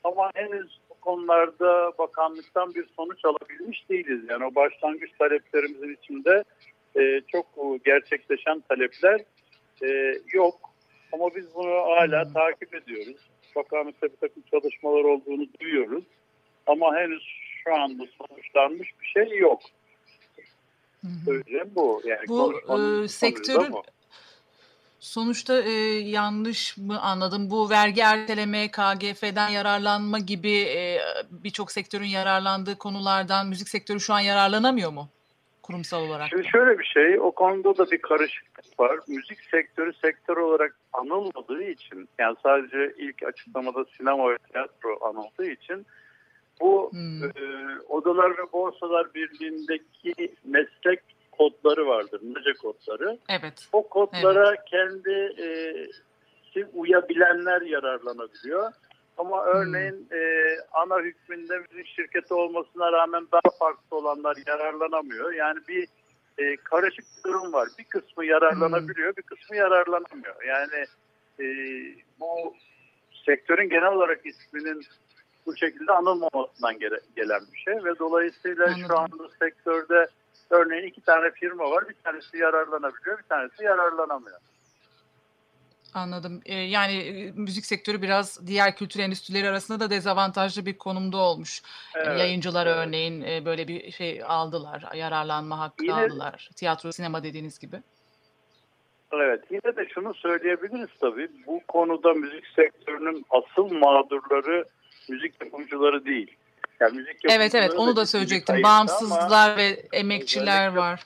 Ama 0.05 0.31
henüz 0.35 0.79
bu 0.91 0.95
konularda 0.95 1.93
bakanlıktan 1.99 2.75
bir 2.75 2.87
sonuç 2.97 3.25
alabilmiş 3.25 3.91
değiliz. 3.91 4.21
Yani 4.29 4.45
o 4.45 4.55
başlangıç 4.55 5.11
taleplerimizin 5.19 5.97
içinde 6.03 6.45
e, 6.97 7.21
çok 7.33 7.47
gerçekleşen 7.85 8.61
talepler 8.61 9.21
e, 9.83 10.21
yok. 10.33 10.55
Ama 11.13 11.35
biz 11.37 11.55
bunu 11.55 11.73
hala 11.73 12.33
takip 12.33 12.75
ediyoruz. 12.75 13.17
Bakanlıkta 13.57 14.07
bir 14.07 14.17
takım 14.17 14.43
çalışmalar 14.51 15.05
olduğunu 15.05 15.47
duyuyoruz. 15.61 16.05
Ama 16.67 16.97
henüz 16.97 17.23
şu 17.65 17.75
anda 17.75 18.05
sonuçlanmış 18.19 18.89
bir 19.01 19.07
şey 19.07 19.39
yok. 19.39 19.61
Söyleyeceğim 21.25 21.71
bu. 21.75 22.03
Yani 22.05 22.29
bu 22.29 22.55
e, 23.05 23.09
sektörün 23.09 23.75
sonuçta 25.01 25.63
e, 25.63 25.71
yanlış 26.01 26.77
mı 26.77 27.01
anladım? 27.01 27.51
Bu 27.51 27.71
vergi 27.71 28.01
erteleme, 28.01 28.71
KGF'den 28.71 29.49
yararlanma 29.49 30.19
gibi 30.19 30.53
e, 30.53 30.99
birçok 31.31 31.73
sektörün 31.73 32.07
yararlandığı 32.07 32.79
konulardan 32.79 33.49
müzik 33.49 33.69
sektörü 33.69 34.01
şu 34.01 34.15
an 34.15 34.21
yararlanamıyor 34.21 34.91
mu? 34.91 35.09
Kurumsal 35.67 36.03
olarak? 36.03 36.29
Şimdi 36.29 36.49
şöyle 36.49 36.79
bir 36.79 36.85
şey, 36.85 37.21
o 37.21 37.31
konuda 37.31 37.79
da 37.79 37.91
bir 37.91 38.03
karışıklık 38.03 38.81
var. 38.81 39.01
Müzik 39.09 39.39
sektörü 39.51 39.93
sektör 39.93 40.37
olarak 40.37 40.77
anılmadığı 40.93 41.63
için, 41.63 42.09
yani 42.19 42.37
sadece 42.43 42.93
ilk 42.99 43.23
açıklamada 43.23 43.85
sinema 43.97 44.31
ve 44.33 44.39
tiyatro 44.39 44.99
anıldığı 45.05 45.51
için 45.51 45.87
bu 46.61 46.91
hmm. 46.93 47.25
e, 47.25 47.31
Odalar 47.89 48.31
ve 48.31 48.53
Borsalar 48.53 49.15
Birliği'ndeki 49.15 50.35
meslek 50.45 51.01
kodları 51.33 51.87
vardır, 51.87 52.21
NECE 52.23 52.53
kodları. 52.53 53.19
Evet. 53.29 53.69
O 53.73 53.89
kodlara 53.89 54.49
evet. 54.49 54.61
kendi 54.67 55.43
e, 55.43 55.47
uyabilenler 56.75 57.63
yararlanabiliyor. 57.63 58.73
Ama 59.19 59.45
hmm. 59.45 59.53
örneğin 59.53 60.09
hmm. 60.11 60.19
e, 60.19 60.57
ana 60.73 60.99
hükmünde 60.99 61.59
müzik 61.59 61.87
şirketi 61.87 62.35
olmasına 62.35 62.93
rağmen 62.93 63.27
daha 63.33 63.57
farklı 63.59 63.97
olanlar 63.97 64.37
yararlanamıyor. 64.47 65.33
Yani 65.33 65.59
bir 65.69 65.89
e, 66.39 66.57
karışık 66.57 67.05
bir 67.17 67.31
durum 67.31 67.53
var. 67.53 67.69
Bir 67.79 67.85
kısmı 67.85 68.25
yararlanabiliyor, 68.25 69.09
hmm. 69.09 69.17
bir 69.17 69.23
kısmı 69.23 69.57
yararlanamıyor. 69.57 70.43
Yani 70.47 70.85
e, 71.41 71.47
bu 72.21 72.55
sektörün 73.27 73.69
genel 73.69 73.93
olarak 73.93 74.27
isminin 74.27 74.83
bu 75.47 75.57
şekilde 75.57 75.93
anılmamasından 75.93 76.79
gele, 76.79 77.01
gelen 77.17 77.41
bir 77.53 77.59
şey 77.59 77.75
ve 77.85 77.99
dolayısıyla 77.99 78.65
Anladım. 78.65 78.85
şu 78.89 78.99
anda 78.99 79.29
sektörde 79.39 80.07
örneğin 80.51 80.87
iki 80.87 81.01
tane 81.01 81.31
firma 81.31 81.71
var. 81.71 81.89
Bir 81.89 81.95
tanesi 82.05 82.39
yararlanabiliyor, 82.39 83.19
bir 83.19 83.23
tanesi 83.23 83.65
yararlanamıyor. 83.65 84.39
Anladım. 85.97 86.41
Ee, 86.47 86.55
yani 86.55 86.93
e, 86.93 87.31
müzik 87.31 87.67
sektörü 87.67 88.03
biraz 88.03 88.47
diğer 88.47 88.77
kültür 88.77 89.01
endüstrileri 89.01 89.49
arasında 89.49 89.81
da 89.81 89.91
dezavantajlı 89.91 90.67
bir 90.67 90.79
konumda 90.79 91.17
olmuş. 91.17 91.63
Evet, 91.95 92.19
Yayıncılar 92.19 92.67
evet. 92.67 92.77
örneğin 92.77 93.23
e, 93.23 93.45
böyle 93.45 93.69
bir 93.69 93.93
şey 93.93 94.23
aldılar, 94.27 94.85
yararlanma 94.95 95.59
hakkı 95.59 95.85
Yine, 95.85 95.95
aldılar. 95.95 96.51
Tiyatro, 96.57 96.93
sinema 96.93 97.23
dediğiniz 97.23 97.59
gibi. 97.59 97.77
Evet, 99.13 99.41
yine 99.51 99.77
de 99.77 99.89
şunu 99.95 100.15
söyleyebiliriz 100.15 100.89
tabii. 101.01 101.29
Bu 101.47 101.61
konuda 101.69 102.13
müzik 102.13 102.47
sektörünün 102.47 103.27
asıl 103.31 103.73
mağdurları 103.73 104.65
müzik 105.09 105.35
yapımcıları 105.45 106.05
değil. 106.05 106.37
Yani 106.81 106.97
müzik 106.97 107.17
evet 107.29 107.55
evet 107.55 107.75
onu 107.75 107.97
da 107.97 108.07
söyleyecektim. 108.07 108.63
Bağımsızlar 108.63 109.57
ve 109.57 109.83
emekçiler 109.93 110.77
var. 110.77 111.01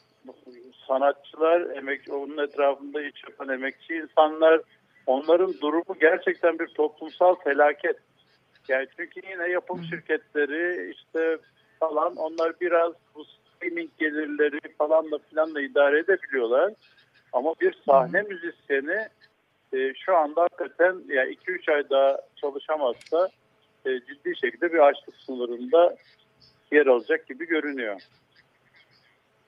Sanatçılar, 0.89 1.77
emek, 1.77 2.01
onun 2.11 2.39
etrafında 2.39 3.03
iş 3.03 3.25
yapan 3.25 3.49
emekçi 3.49 3.95
insanlar, 3.95 4.61
onların 5.11 5.55
durumu 5.61 5.97
gerçekten 6.01 6.59
bir 6.59 6.67
toplumsal 6.67 7.35
felaket. 7.35 7.97
Yani 8.69 8.87
çünkü 8.97 9.21
yine 9.33 9.49
yapım 9.49 9.85
şirketleri 9.85 10.91
işte 10.91 11.39
falan 11.81 12.17
onlar 12.17 12.53
biraz 12.61 12.93
bu 13.15 13.25
streaming 13.25 13.91
gelirleri 13.99 14.61
falanla 14.79 15.19
filanla 15.31 15.61
idare 15.61 15.99
edebiliyorlar. 15.99 16.73
Ama 17.33 17.55
bir 17.61 17.79
sahne 17.87 18.23
müzisyeni 18.23 19.09
e, 19.73 19.95
şu 19.95 20.17
anda 20.17 20.43
hakikaten 20.43 20.97
yani 21.09 21.37
2-3 21.47 21.75
ay 21.75 21.91
daha 21.91 22.17
çalışamazsa 22.37 23.29
e, 23.87 24.01
ciddi 24.01 24.37
şekilde 24.37 24.73
bir 24.73 24.79
açlık 24.79 25.17
sınırında 25.17 25.97
yer 26.73 26.87
alacak 26.87 27.27
gibi 27.27 27.47
görünüyor. 27.47 28.01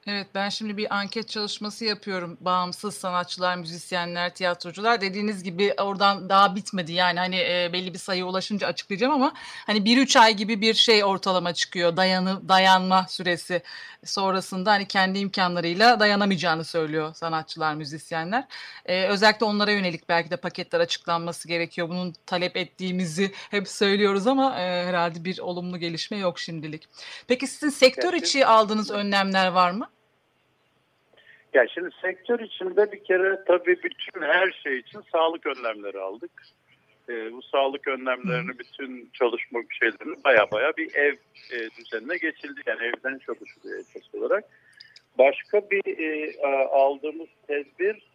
Evet 0.06 0.26
ben 0.34 0.48
şimdi 0.48 0.76
bir 0.76 0.96
anket 0.96 1.28
çalışması 1.28 1.84
yapıyorum. 1.84 2.36
Bağımsız 2.40 2.94
sanatçılar, 2.94 3.56
müzisyenler, 3.56 4.34
tiyatrocular 4.34 5.00
dediğiniz 5.00 5.42
gibi 5.42 5.74
oradan 5.80 6.28
daha 6.28 6.56
bitmedi. 6.56 6.92
Yani 6.92 7.18
hani 7.18 7.36
e, 7.36 7.70
belli 7.72 7.94
bir 7.94 7.98
sayı 7.98 8.26
ulaşınca 8.26 8.66
açıklayacağım 8.66 9.12
ama 9.12 9.32
hani 9.66 9.78
1-3 9.78 10.18
ay 10.18 10.34
gibi 10.34 10.60
bir 10.60 10.74
şey 10.74 11.04
ortalama 11.04 11.54
çıkıyor. 11.54 11.96
Dayanı, 11.96 12.48
dayanma 12.48 13.06
süresi 13.08 13.62
sonrasında 14.04 14.70
hani 14.70 14.88
kendi 14.88 15.18
imkanlarıyla 15.18 16.00
dayanamayacağını 16.00 16.64
söylüyor 16.64 17.14
sanatçılar, 17.14 17.74
müzisyenler. 17.74 18.44
E, 18.86 19.06
özellikle 19.06 19.46
onlara 19.46 19.70
yönelik 19.70 20.08
belki 20.08 20.30
de 20.30 20.36
paketler 20.36 20.80
açıklanması 20.80 21.48
gerekiyor. 21.48 21.88
Bunun 21.88 22.14
talep 22.26 22.56
ettiğimizi 22.56 23.32
hep 23.50 23.68
söylüyoruz 23.68 24.26
ama 24.26 24.60
e, 24.60 24.86
herhalde 24.86 25.24
bir 25.24 25.38
olumlu 25.38 25.78
gelişme 25.78 26.16
yok 26.16 26.38
şimdilik. 26.38 26.88
Peki 27.28 27.46
sizin 27.46 27.70
sektör 27.70 28.14
içi 28.14 28.46
aldığınız 28.46 28.90
önlemler 28.90 29.46
var 29.48 29.70
mı? 29.70 29.91
Ya 31.54 31.68
şimdi 31.74 31.90
sektör 32.02 32.40
içinde 32.40 32.92
bir 32.92 33.04
kere 33.04 33.44
tabii 33.46 33.76
bütün 33.84 34.22
her 34.22 34.50
şey 34.62 34.78
için 34.78 35.00
sağlık 35.12 35.46
önlemleri 35.46 35.98
aldık. 35.98 36.30
E, 37.08 37.32
bu 37.32 37.42
sağlık 37.42 37.88
önlemlerini 37.88 38.58
bütün 38.58 39.10
çalışma 39.12 39.60
şeylerini 39.80 40.24
baya 40.24 40.50
baya 40.52 40.72
bir 40.76 40.94
ev 40.94 41.14
e, 41.52 41.70
düzenine 41.78 42.16
geçildi. 42.16 42.60
Yani 42.66 42.82
evden 42.82 43.18
çalışılıyor 43.18 43.78
esas 43.78 44.14
olarak. 44.14 44.44
Başka 45.18 45.70
bir 45.70 45.98
e, 45.98 46.36
aldığımız 46.68 47.28
tedbir 47.46 48.11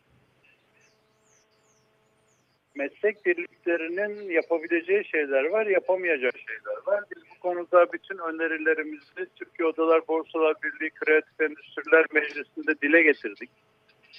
meslek 2.78 3.26
birliklerinin 3.26 4.30
yapabileceği 4.30 5.06
şeyler 5.06 5.46
var, 5.46 5.66
yapamayacağı 5.66 6.32
şeyler 6.32 6.78
var. 6.86 7.04
Biz 7.16 7.24
bu 7.36 7.40
konuda 7.40 7.94
bütün 7.94 8.18
önerilerimizi 8.18 9.28
Türkiye 9.36 9.68
Odalar 9.68 10.08
Borsalar 10.08 10.56
Birliği 10.64 10.90
Kreatif 10.90 11.42
Endüstriler 11.42 12.06
Meclisi'nde 12.14 12.82
dile 12.82 13.02
getirdik. 13.02 13.50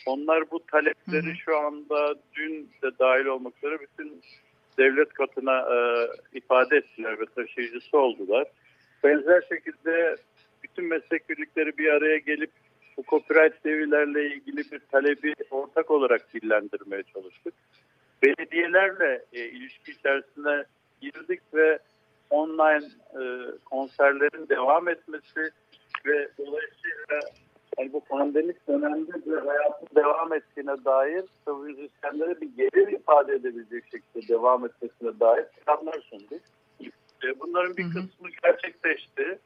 Onlar 0.07 0.50
bu 0.50 0.61
talepleri 0.67 1.27
hı 1.27 1.31
hı. 1.31 1.37
şu 1.45 1.59
anda 1.59 2.15
dün 2.35 2.71
de 2.83 2.99
dahil 2.99 3.25
olmak 3.25 3.56
üzere 3.56 3.78
bütün 3.80 4.23
devlet 4.78 5.13
katına 5.13 5.59
e, 5.59 5.78
ifade 6.39 6.76
ettiler 6.76 7.21
ve 7.21 7.25
taşıyıcısı 7.26 7.99
oldular. 7.99 8.47
Benzer 9.04 9.43
şekilde 9.49 10.17
bütün 10.63 10.85
meslek 10.85 11.28
birlikleri 11.28 11.78
bir 11.78 11.89
araya 11.89 12.19
gelip 12.19 12.50
bu 12.97 13.02
copyright 13.09 13.65
devirlerle 13.65 14.26
ilgili 14.26 14.73
bir 14.73 14.80
talebi 14.91 15.35
ortak 15.50 15.91
olarak 15.91 16.35
dillendirmeye 16.35 17.02
çalıştık 17.02 17.54
belediyelerle 18.23 19.25
e, 19.33 19.45
ilişki 19.45 19.93
içerisine 19.93 20.65
girdik 21.00 21.41
ve 21.54 21.78
online 22.31 22.87
e, 23.15 23.23
konserlerin 23.65 24.49
devam 24.49 24.89
etmesi 24.89 25.50
ve 26.07 26.28
dolayısıyla 26.39 27.21
yani 27.78 27.93
bu 27.93 28.04
pandemik 28.04 28.69
dönemde 28.69 29.13
de 29.13 29.41
hayatın 29.47 29.89
devam 29.97 30.33
ettiğine 30.33 30.85
dair 30.85 31.25
müzisyenlere 31.63 32.41
bir 32.41 32.57
gelir 32.57 32.93
ifade 32.93 33.35
edebilecek 33.35 33.85
şekilde 33.85 34.35
devam 34.35 34.65
etmesine 34.65 35.21
dair 35.21 35.45
planlar 35.45 36.00
sunduk. 36.11 36.43
E, 37.25 37.41
bunların 37.41 37.76
bir 37.76 37.85
kısmı 37.85 38.28
gerçekleşti. 38.43 39.39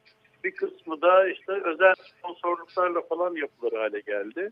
Bir 0.43 0.55
kısmı 0.55 1.01
da 1.01 1.29
işte 1.29 1.51
özel 1.51 1.93
sponsorluklarla 1.93 3.01
falan 3.01 3.35
yapılır 3.35 3.71
hale 3.71 3.99
geldi. 3.99 4.51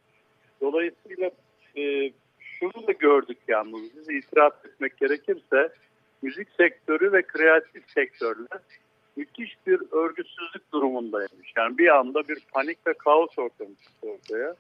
Dolayısıyla 0.62 1.32
e, 1.78 2.12
şunu 2.62 2.88
da 2.88 2.92
gördük 2.92 3.38
yalnız 3.48 3.82
biz 3.96 4.10
itiraf 4.10 4.66
etmek 4.66 4.98
gerekirse 4.98 5.74
müzik 6.22 6.48
sektörü 6.58 7.12
ve 7.12 7.22
kreatif 7.22 7.90
sektörler 7.90 8.60
müthiş 9.16 9.58
bir 9.68 9.82
örgütsüzlük 9.92 10.74
durumundaymış. 10.74 11.54
Yani 11.58 11.78
bir 11.78 11.88
anda 11.88 12.28
bir 12.28 12.40
panik 12.54 12.88
ve 12.88 12.94
kaos 12.94 13.40
ortamı 13.40 13.76
çıktı 13.76 14.08
ortaya. 14.08 14.56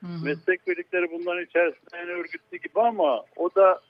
Hı 0.00 0.06
hı. 0.06 0.24
Meslek 0.24 0.66
birlikleri 0.66 1.10
bunların 1.10 1.44
içerisinde 1.44 1.96
en 1.96 2.08
örgütlü 2.08 2.58
gibi 2.58 2.80
ama 2.80 3.24
o 3.36 3.54
da 3.54 3.80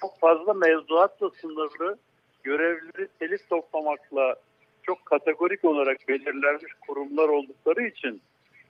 çok 0.00 0.18
fazla 0.20 0.54
mevzuatla 0.54 1.30
sınırlı 1.30 1.98
görevleri 2.42 3.08
telif 3.18 3.48
toplamakla 3.48 4.36
çok 4.82 5.06
kategorik 5.06 5.64
olarak 5.64 6.08
belirlenmiş 6.08 6.72
kurumlar 6.86 7.28
oldukları 7.28 7.86
için 7.86 8.22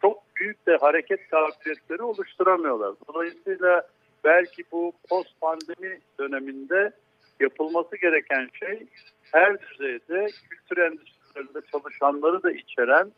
çok 0.03 0.23
büyük 0.37 0.67
de 0.67 0.77
hareket 0.77 1.31
kabiliyetleri 1.31 2.03
oluşturamıyorlar. 2.03 2.95
Dolayısıyla 3.09 3.83
belki 4.25 4.65
bu 4.73 4.93
post 5.09 5.41
pandemi 5.41 6.01
döneminde 6.19 6.93
yapılması 7.41 7.97
gereken 7.97 8.49
şey 8.53 8.87
her 9.33 9.61
düzeyde 9.61 10.27
kültür 10.51 10.83
endüstrilerinde 10.83 11.61
çalışanları 11.73 12.43
da 12.43 12.53
içeren 12.53 13.13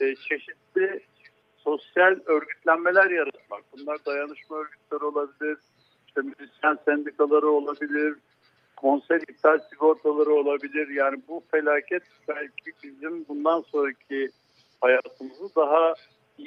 e, 0.00 0.14
çeşitli 0.14 1.00
sosyal 1.56 2.18
örgütlenmeler 2.26 3.10
yaratmak. 3.10 3.62
Bunlar 3.72 4.04
dayanışma 4.06 4.56
örgütleri 4.56 5.04
olabilir, 5.04 5.58
işte 6.06 6.20
müzisyen 6.20 6.78
sendikaları 6.84 7.48
olabilir, 7.48 8.14
konser 8.76 9.20
iptal 9.20 9.58
sigortaları 9.70 10.32
olabilir. 10.32 10.88
Yani 10.88 11.22
bu 11.28 11.42
felaket 11.50 12.02
belki 12.28 12.72
bizim 12.82 13.24
bundan 13.28 13.60
sonraki 13.60 14.30
hayatımızı 14.80 15.54
daha 15.56 15.94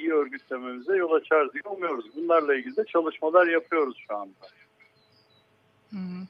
iyi 0.00 0.12
örgütlememize 0.12 0.96
yol 0.96 1.12
açar 1.12 1.52
diye 1.52 1.62
umuyoruz. 1.66 2.06
Bunlarla 2.16 2.54
ilgili 2.54 2.76
de 2.76 2.84
çalışmalar 2.84 3.46
yapıyoruz 3.46 3.96
şu 4.08 4.16
anda. 4.16 4.46
Hı 5.90 5.96
hı. 5.96 6.26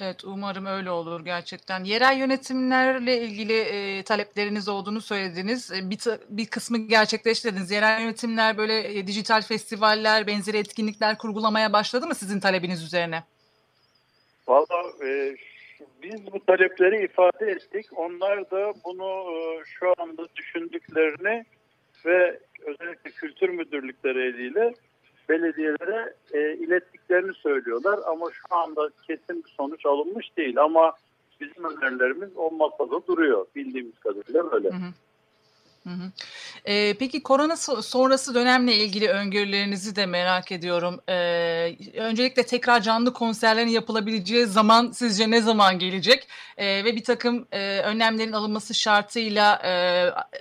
Evet 0.00 0.24
umarım 0.24 0.66
öyle 0.66 0.90
olur 0.90 1.24
gerçekten. 1.24 1.84
Yerel 1.84 2.18
yönetimlerle 2.18 3.18
ilgili 3.18 3.52
e, 3.52 4.02
talepleriniz 4.02 4.68
olduğunu 4.68 5.00
söylediniz. 5.00 5.72
E, 5.72 5.90
bir, 5.90 5.98
bir 6.28 6.46
kısmı 6.46 6.78
gerçekleştirdiniz. 6.78 7.70
Yerel 7.70 8.00
yönetimler 8.00 8.58
böyle 8.58 8.98
e, 8.98 9.06
dijital 9.06 9.42
festivaller, 9.42 10.26
benzeri 10.26 10.56
etkinlikler 10.56 11.18
kurgulamaya 11.18 11.72
başladı 11.72 12.06
mı 12.06 12.14
sizin 12.14 12.40
talebiniz 12.40 12.84
üzerine? 12.84 13.24
Valla 14.48 14.82
e, 15.06 15.36
biz 16.02 16.32
bu 16.32 16.44
talepleri 16.44 17.04
ifade 17.04 17.46
ettik. 17.46 17.86
Onlar 17.96 18.50
da 18.50 18.74
bunu 18.84 19.30
e, 19.30 19.64
şu 19.64 19.94
anda 19.98 20.26
düşündüklerini 20.36 21.44
ve 22.06 22.40
özellikle 22.66 23.10
kültür 23.10 23.48
müdürlükleri 23.48 24.22
eliyle 24.22 24.74
belediyelere 25.28 26.14
e, 26.32 26.54
ilettiklerini 26.54 27.34
söylüyorlar. 27.34 28.00
Ama 28.06 28.26
şu 28.30 28.56
anda 28.56 28.90
kesin 29.06 29.44
bir 29.44 29.50
sonuç 29.50 29.86
alınmış 29.86 30.36
değil. 30.36 30.58
Ama 30.58 30.92
bizim 31.40 31.64
önerilerimiz 31.64 32.30
o 32.36 32.50
masada 32.50 33.06
duruyor 33.06 33.46
bildiğimiz 33.56 33.98
kadarıyla 33.98 34.52
böyle. 34.52 34.68
Hı 34.68 34.72
hı. 34.72 34.92
Peki 36.98 37.22
korona 37.22 37.56
sonrası 37.56 38.34
dönemle 38.34 38.74
ilgili 38.74 39.08
öngörülerinizi 39.08 39.96
de 39.96 40.06
merak 40.06 40.52
ediyorum. 40.52 41.00
Öncelikle 41.96 42.42
tekrar 42.42 42.80
canlı 42.80 43.12
konserlerin 43.12 43.68
yapılabileceği 43.68 44.46
zaman 44.46 44.90
sizce 44.90 45.30
ne 45.30 45.40
zaman 45.40 45.78
gelecek? 45.78 46.28
Ve 46.58 46.96
bir 46.96 47.04
takım 47.04 47.46
önlemlerin 47.84 48.32
alınması 48.32 48.74
şartıyla 48.74 49.62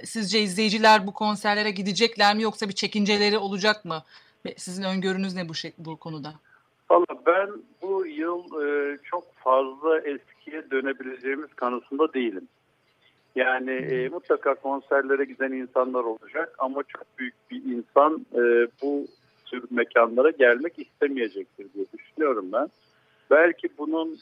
sizce 0.03 0.41
izleyiciler 0.41 1.07
bu 1.07 1.13
konserlere 1.13 1.71
gidecekler 1.71 2.35
mi 2.35 2.43
yoksa 2.43 2.69
bir 2.69 2.73
çekinceleri 2.73 3.37
olacak 3.37 3.85
mı? 3.85 4.03
Sizin 4.57 4.83
öngörünüz 4.83 5.35
ne 5.35 5.49
bu, 5.49 5.53
şey, 5.53 5.73
bu 5.77 5.97
konuda? 5.97 6.33
Valla 6.89 7.05
ben 7.25 7.49
bu 7.81 8.05
yıl 8.05 8.43
çok 9.03 9.35
fazla 9.35 9.97
eskiye 9.97 10.71
dönebileceğimiz 10.71 11.53
kanısında 11.55 12.13
değilim. 12.13 12.47
Yani 13.35 13.71
e, 13.71 14.09
mutlaka 14.09 14.55
konserlere 14.55 15.25
giden 15.25 15.51
insanlar 15.51 16.03
olacak 16.03 16.55
ama 16.57 16.83
çok 16.83 17.19
büyük 17.19 17.35
bir 17.51 17.63
insan 17.63 18.25
e, 18.33 18.67
bu 18.81 19.05
tür 19.45 19.63
mekanlara 19.69 20.29
gelmek 20.29 20.79
istemeyecektir 20.79 21.73
diye 21.73 21.85
düşünüyorum 21.93 22.49
ben. 22.53 22.69
Belki 23.31 23.69
bunun 23.77 24.19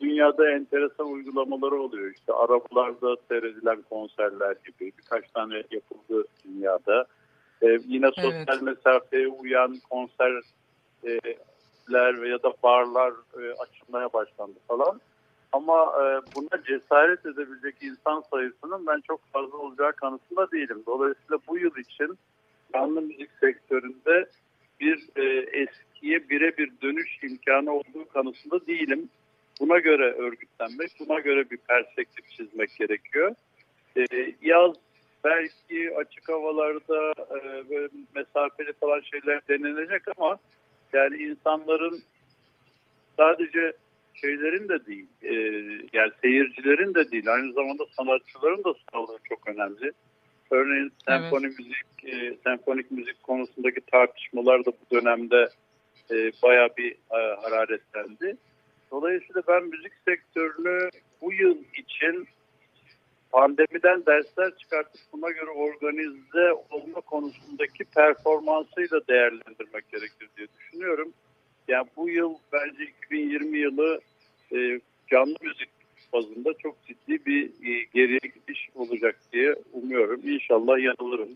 dünyada 0.00 0.50
enteresan 0.50 1.12
uygulamaları 1.12 1.74
oluyor. 1.74 2.10
İşte 2.14 2.32
arabalarda 2.32 3.16
seyredilen 3.28 3.82
konserler 3.90 4.56
gibi 4.66 4.92
birkaç 4.98 5.30
tane 5.30 5.54
yapıldı 5.70 6.24
dünyada. 6.44 7.06
Ee, 7.62 7.78
yine 7.86 8.08
sosyal 8.08 8.44
evet. 8.48 8.62
mesafeye 8.62 9.28
uyan 9.28 9.76
konserler 9.90 10.42
veya 12.22 12.42
da 12.42 12.52
barlar 12.62 13.12
e, 13.12 13.52
açılmaya 13.52 14.12
başlandı 14.12 14.58
falan. 14.68 15.00
Ama 15.52 15.84
e, 15.84 16.04
buna 16.34 16.64
cesaret 16.66 17.26
edebilecek 17.26 17.74
insan 17.82 18.24
sayısının 18.30 18.86
ben 18.86 19.00
çok 19.00 19.20
fazla 19.32 19.58
olacağı 19.58 19.92
kanısında 19.92 20.50
değilim. 20.50 20.82
Dolayısıyla 20.86 21.38
bu 21.48 21.58
yıl 21.58 21.76
için 21.76 22.18
canlı 22.72 23.02
müzik 23.02 23.30
sektöründe 23.40 24.28
bir 24.80 25.08
e, 25.16 25.22
eskiye 25.62 26.28
birebir 26.28 26.70
dönüş 26.82 27.18
imkanı 27.22 27.72
olduğu 27.72 28.08
kanısında 28.12 28.66
değilim. 28.66 29.08
Buna 29.60 29.78
göre 29.78 30.12
örgütlenmek, 30.12 30.90
buna 31.00 31.20
göre 31.20 31.50
bir 31.50 31.56
perspektif 31.56 32.30
çizmek 32.30 32.76
gerekiyor. 32.78 33.34
E, 33.96 34.04
yaz 34.42 34.74
belki 35.24 35.96
açık 35.96 36.28
havalarda 36.28 37.12
e, 37.12 37.70
böyle 37.70 37.88
mesafeli 38.14 38.72
falan 38.72 39.00
şeyler 39.00 39.40
denenecek 39.48 40.02
ama 40.16 40.38
yani 40.92 41.16
insanların 41.16 42.02
sadece 43.16 43.72
şeylerin 44.20 44.68
de 44.68 44.86
değil, 44.86 45.06
e, 45.22 45.34
yani 45.92 46.12
seyircilerin 46.22 46.94
de 46.94 47.10
değil, 47.10 47.32
aynı 47.32 47.52
zamanda 47.52 47.84
sanatçıların 47.96 48.64
da 48.64 48.74
sağlığı 48.92 49.18
çok 49.28 49.48
önemli. 49.48 49.92
Örneğin 50.50 50.92
senfoni 51.06 51.46
evet. 51.46 51.58
müzik, 51.58 52.14
e, 52.14 52.36
senfonik 52.44 52.90
müzik 52.90 53.22
konusundaki 53.22 53.80
tartışmalar 53.80 54.64
da 54.64 54.70
bu 54.70 54.96
dönemde 54.96 55.48
e, 56.10 56.32
bayağı 56.42 56.68
bir 56.76 56.92
e, 56.92 57.34
hararetlendi. 57.42 58.36
Dolayısıyla 58.90 59.42
ben 59.48 59.64
müzik 59.64 59.92
sektörünü 60.08 60.90
bu 61.20 61.32
yıl 61.32 61.56
için 61.74 62.28
pandemiden 63.32 64.06
dersler 64.06 64.56
çıkartıp 64.58 65.00
buna 65.12 65.30
göre 65.30 65.50
organize 65.50 66.52
olma 66.70 67.00
konusundaki 67.00 67.84
performansıyla 67.84 69.00
değerlendirmek 69.08 69.88
gerekir 69.92 70.28
diye 70.36 70.46
düşünüyorum. 70.58 71.12
Yani 71.68 71.86
bu 71.96 72.08
yıl 72.08 72.34
bence 72.52 72.84
2020 73.04 73.58
yılı 73.58 74.00
e, 74.54 74.80
canlı 75.10 75.34
müzik 75.42 75.68
bazında 76.12 76.54
çok 76.54 76.76
ciddi 76.86 77.26
bir 77.26 77.44
e, 77.44 77.86
geriye 77.94 78.20
gidiş 78.22 78.68
olacak 78.74 79.20
diye 79.32 79.54
umuyorum. 79.72 80.20
İnşallah 80.24 80.78
yanılırım. 80.78 81.28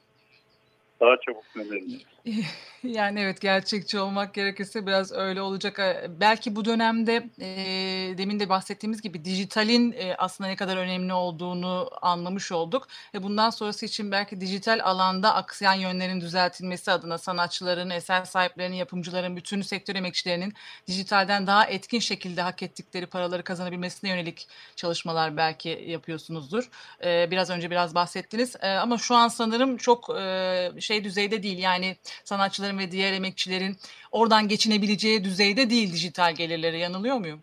Daha 1.00 1.16
çabuk 1.26 1.44
döneriz. 1.54 2.02
Yani 2.84 3.20
evet 3.20 3.40
gerçekçi 3.40 3.98
olmak 3.98 4.34
gerekirse 4.34 4.86
biraz 4.86 5.12
öyle 5.12 5.40
olacak. 5.40 5.80
Belki 6.20 6.56
bu 6.56 6.64
dönemde 6.64 7.28
e, 7.40 8.18
demin 8.18 8.40
de 8.40 8.48
bahsettiğimiz 8.48 9.02
gibi 9.02 9.24
dijitalin 9.24 9.92
e, 9.92 10.14
aslında 10.18 10.50
ne 10.50 10.56
kadar 10.56 10.76
önemli 10.76 11.12
olduğunu 11.12 11.90
anlamış 12.02 12.52
olduk. 12.52 12.88
Ve 13.14 13.22
bundan 13.22 13.50
sonrası 13.50 13.86
için 13.86 14.10
belki 14.10 14.40
dijital 14.40 14.80
alanda 14.82 15.34
aksayan 15.34 15.74
yönlerin 15.74 16.20
düzeltilmesi 16.20 16.90
adına 16.90 17.18
sanatçıların, 17.18 17.90
eser 17.90 18.24
sahiplerinin, 18.24 18.76
yapımcıların, 18.76 19.36
bütün 19.36 19.62
sektör 19.62 19.96
emekçilerinin 19.96 20.54
dijitalden 20.86 21.46
daha 21.46 21.66
etkin 21.66 21.98
şekilde 21.98 22.42
hak 22.42 22.62
ettikleri 22.62 23.06
paraları 23.06 23.42
kazanabilmesine 23.42 24.10
yönelik 24.10 24.48
çalışmalar 24.76 25.36
belki 25.36 25.68
yapıyorsunuzdur. 25.68 26.70
E, 27.04 27.30
biraz 27.30 27.50
önce 27.50 27.70
biraz 27.70 27.94
bahsettiniz 27.94 28.56
e, 28.60 28.68
ama 28.68 28.98
şu 28.98 29.14
an 29.14 29.28
sanırım 29.28 29.76
çok 29.76 30.10
e, 30.20 30.70
şey 30.84 31.04
düzeyde 31.04 31.42
değil 31.42 31.58
yani 31.58 31.96
sanatçıların 32.24 32.78
ve 32.78 32.90
diğer 32.90 33.12
emekçilerin 33.12 33.76
oradan 34.12 34.48
geçinebileceği 34.48 35.24
düzeyde 35.24 35.70
değil 35.70 35.92
dijital 35.92 36.34
gelirleri. 36.34 36.78
Yanılıyor 36.78 37.16
muyum? 37.16 37.42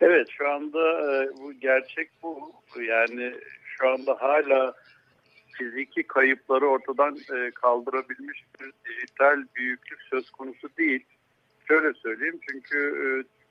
Evet 0.00 0.28
şu 0.30 0.50
anda 0.50 1.00
e, 1.00 1.36
bu 1.38 1.52
gerçek 1.52 2.10
bu. 2.22 2.52
Yani 2.80 3.34
şu 3.64 3.88
anda 3.88 4.16
hala 4.20 4.74
fiziki 5.52 6.02
kayıpları 6.02 6.66
ortadan 6.66 7.16
e, 7.16 7.50
kaldırabilmiş 7.50 8.44
bir 8.60 8.72
dijital 8.88 9.44
büyüklük 9.56 10.02
söz 10.02 10.30
konusu 10.30 10.68
değil. 10.78 11.04
Şöyle 11.68 11.92
söyleyeyim 11.94 12.40
çünkü 12.50 12.78
e, 12.78 13.04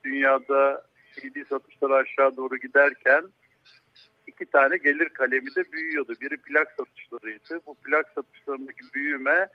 dünyada 0.04 0.84
CD 1.14 1.48
satışları 1.48 1.94
aşağı 1.94 2.36
doğru 2.36 2.56
giderken 2.56 3.24
iki 4.42 4.50
tane 4.50 4.76
gelir 4.76 5.08
kalemi 5.08 5.54
de 5.54 5.72
büyüyordu. 5.72 6.14
Biri 6.20 6.36
plak 6.36 6.74
satışlarıydı. 6.78 7.60
Bu 7.66 7.74
plak 7.74 8.08
satışlarındaki 8.14 8.80
büyüme 8.94 9.48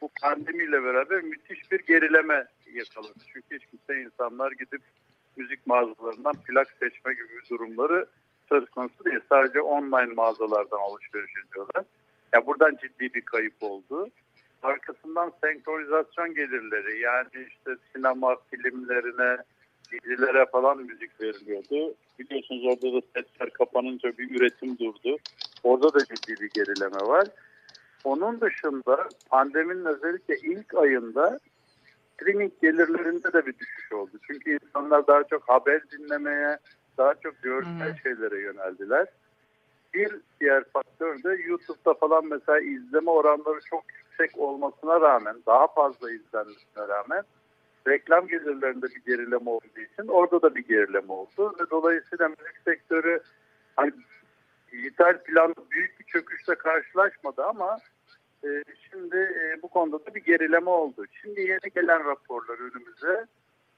bu 0.00 0.10
pandemiyle 0.22 0.84
beraber 0.84 1.22
müthiş 1.22 1.72
bir 1.72 1.80
gerileme 1.80 2.46
yakaladı. 2.72 3.18
Çünkü 3.32 3.56
hiç 3.56 3.66
kimse 3.66 4.02
insanlar 4.02 4.52
gidip 4.52 4.82
müzik 5.36 5.66
mağazalarından 5.66 6.32
plak 6.32 6.68
seçme 6.80 7.12
gibi 7.12 7.48
durumları 7.50 8.06
söz 8.48 8.70
konusu 8.70 9.04
değil. 9.04 9.20
Sadece 9.28 9.60
online 9.60 10.14
mağazalardan 10.14 10.78
alışveriş 10.78 11.32
ediyorlar. 11.48 11.84
Yani 12.32 12.46
buradan 12.46 12.76
ciddi 12.82 13.14
bir 13.14 13.20
kayıp 13.20 13.54
oldu. 13.60 14.08
Arkasından 14.62 15.32
senkronizasyon 15.40 16.34
gelirleri 16.34 17.00
yani 17.00 17.46
işte 17.48 17.70
sinema 17.92 18.36
filmlerine, 18.50 19.36
dizilere 19.92 20.46
falan 20.46 20.78
müzik 20.78 21.20
veriliyordu. 21.20 21.94
Biliyorsunuz 22.18 22.64
orada 22.64 22.96
da 22.96 23.06
setler 23.14 23.50
kapanınca 23.50 24.18
bir 24.18 24.36
üretim 24.36 24.78
durdu. 24.78 25.16
Orada 25.62 25.94
da 25.94 25.98
ciddi 25.98 26.40
bir 26.40 26.50
gerileme 26.50 27.08
var. 27.08 27.28
Onun 28.04 28.40
dışında 28.40 29.08
pandeminin 29.30 29.84
özellikle 29.84 30.36
ilk 30.36 30.74
ayında 30.74 31.38
streaming 32.14 32.52
gelirlerinde 32.62 33.32
de 33.32 33.46
bir 33.46 33.58
düşüş 33.58 33.92
oldu. 33.92 34.10
Çünkü 34.26 34.58
insanlar 34.62 35.06
daha 35.06 35.24
çok 35.24 35.48
haber 35.48 35.90
dinlemeye, 35.90 36.58
daha 36.98 37.14
çok 37.14 37.42
görsel 37.42 37.96
şeylere 38.02 38.40
yöneldiler. 38.40 39.06
Bir 39.94 40.16
diğer 40.40 40.64
faktör 40.64 41.22
de 41.22 41.42
YouTube'da 41.42 41.94
falan 41.94 42.26
mesela 42.26 42.60
izleme 42.60 43.10
oranları 43.10 43.60
çok 43.70 43.84
yüksek 43.98 44.38
olmasına 44.38 45.00
rağmen, 45.00 45.36
daha 45.46 45.66
fazla 45.66 46.10
izlenmesine 46.12 46.88
rağmen 46.88 47.22
reklam 47.86 48.28
gelirlerinde 48.28 48.86
bir 48.86 49.04
gerileme 49.06 49.50
olduğu 49.50 49.80
için 49.92 50.08
orada 50.08 50.42
da 50.42 50.54
bir 50.54 50.64
gerileme 50.64 51.12
oldu. 51.12 51.54
Ve 51.60 51.70
dolayısıyla 51.70 52.28
müzik 52.28 52.56
sektörü 52.64 53.20
hani 53.76 53.92
dijital 54.72 55.22
planda 55.22 55.70
büyük 55.70 56.00
bir 56.00 56.04
çöküşle 56.04 56.54
karşılaşmadı 56.54 57.44
ama 57.44 57.78
e, 58.44 58.48
şimdi 58.90 59.16
e, 59.16 59.62
bu 59.62 59.68
konuda 59.68 60.06
da 60.06 60.14
bir 60.14 60.24
gerileme 60.24 60.70
oldu. 60.70 61.04
Şimdi 61.22 61.40
yeni 61.40 61.70
gelen 61.74 62.04
raporlar 62.04 62.58
önümüze 62.58 63.26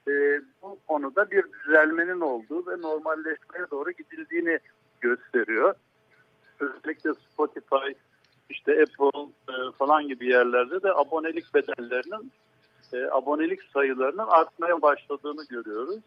e, 0.08 0.42
bu 0.62 0.78
konuda 0.86 1.30
bir 1.30 1.44
düzelmenin 1.52 2.20
olduğu 2.20 2.66
ve 2.66 2.82
normalleşmeye 2.82 3.66
doğru 3.70 3.90
gidildiğini 3.90 4.58
gösteriyor. 5.00 5.74
Özellikle 6.60 7.14
Spotify, 7.14 7.92
işte 8.50 8.72
Apple 8.82 9.20
e, 9.48 9.72
falan 9.78 10.08
gibi 10.08 10.26
yerlerde 10.26 10.82
de 10.82 10.92
abonelik 10.92 11.54
bedellerinin 11.54 12.32
e, 12.94 13.11
abonelik 13.11 13.62
sayılarının 13.62 14.26
artmaya 14.26 14.83
başladığını 14.83 15.44
görüyoruz. 15.50 16.00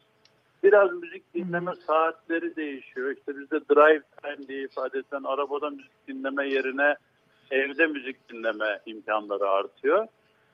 Biraz 0.64 0.94
müzik 0.94 1.34
dinleme 1.34 1.72
saatleri 1.88 2.56
değişiyor. 2.56 3.16
İşte 3.18 3.40
bizde 3.40 3.60
drive 3.60 4.04
time 4.24 4.48
diye 4.48 4.64
ifade 4.64 5.00
edilen 5.00 5.24
arabada 5.24 5.70
müzik 5.70 6.08
dinleme 6.08 6.50
yerine 6.50 6.96
evde 7.52 7.88
müzik 7.88 8.30
dinleme 8.30 8.80
imkanları 8.86 9.50
artıyor. 9.50 10.08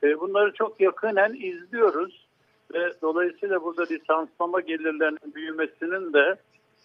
E, 0.04 0.20
bunları 0.20 0.54
çok 0.54 0.82
yakinen 0.82 1.34
izliyoruz 1.34 2.28
ve 2.74 2.94
dolayısıyla 3.02 3.64
burada 3.64 3.84
lisanslama 3.84 4.62
gelirlerinin 4.62 5.36
büyümesinin 5.36 6.14
de 6.14 6.36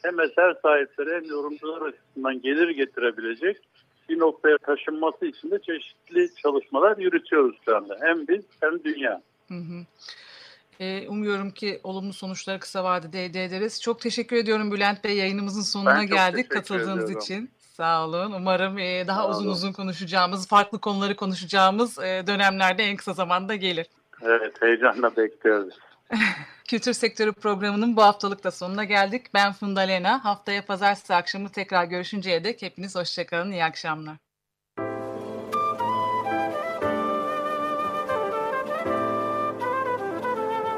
hem 0.03 0.21
eser 0.21 0.55
sahipleri 0.63 1.15
hem 1.15 1.25
yorumcular 1.25 1.83
açısından 1.83 2.43
gelir 2.43 2.69
getirebilecek 2.69 3.57
bir 4.09 4.19
noktaya 4.19 4.59
taşınması 4.59 5.27
için 5.27 5.51
de 5.51 5.59
çeşitli 5.59 6.35
çalışmalar 6.43 6.97
yürütüyoruz 6.97 7.57
şu 7.65 7.77
anda. 7.77 7.97
Hem 8.01 8.29
biz 8.29 8.45
hem 8.61 8.85
dünya. 8.85 9.23
Hı 9.49 9.55
hı. 9.55 9.85
Ee, 10.81 11.09
umuyorum 11.09 11.51
ki 11.51 11.81
olumlu 11.85 12.13
sonuçları 12.13 12.61
kısa 12.61 12.85
vadede 12.85 13.25
elde 13.25 13.45
ederiz. 13.45 13.83
Çok 13.83 14.01
teşekkür 14.01 14.37
ediyorum 14.37 14.73
Bülent 14.73 15.05
Bey. 15.05 15.17
Yayınımızın 15.17 15.63
sonuna 15.63 16.05
geldik 16.05 16.51
katıldığınız 16.51 17.05
ediyorum. 17.05 17.19
için. 17.23 17.51
Sağ 17.59 18.05
olun. 18.05 18.33
Umarım 18.33 18.79
e, 18.79 19.07
daha 19.07 19.23
Sağ 19.23 19.29
uzun 19.29 19.45
olun. 19.45 19.53
uzun 19.53 19.73
konuşacağımız, 19.73 20.49
farklı 20.49 20.81
konuları 20.81 21.17
konuşacağımız 21.17 21.99
e, 21.99 22.25
dönemlerde 22.27 22.85
en 22.85 22.97
kısa 22.97 23.13
zamanda 23.13 23.55
gelir. 23.55 23.87
Evet, 24.23 24.63
heyecanla 24.63 25.17
bekliyoruz. 25.17 25.75
Kültür 26.69 26.93
Sektörü 26.93 27.33
programının 27.33 27.97
bu 27.97 28.03
haftalık 28.03 28.45
da 28.45 28.51
sonuna 28.51 28.85
geldik. 28.85 29.27
Ben 29.35 29.53
Funda 29.53 29.81
Lena. 29.81 30.25
Haftaya 30.25 30.67
pazartesi 30.67 31.15
akşamı 31.15 31.49
tekrar 31.49 31.85
görüşünceye 31.85 32.45
dek 32.45 32.63
hepiniz 32.63 32.97
hoşçakalın. 32.97 33.53
İyi 33.53 33.65
akşamlar. 33.65 34.17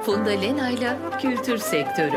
Funda 0.02 0.30
Lena 0.30 0.70
ile 0.70 0.96
Kültür 1.22 1.58
Sektörü. 1.58 2.16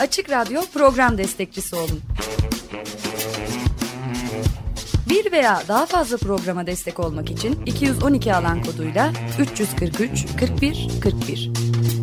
Açık 0.00 0.30
Radyo 0.30 0.60
program 0.74 1.18
destekçisi 1.18 1.76
olun. 1.76 2.00
Bir 5.08 5.32
veya 5.32 5.62
daha 5.68 5.86
fazla 5.86 6.16
programa 6.16 6.66
destek 6.66 7.00
olmak 7.00 7.30
için 7.30 7.62
212 7.66 8.34
alan 8.34 8.62
koduyla 8.62 9.12
343 9.40 10.26
41 10.40 10.88
41. 11.02 12.01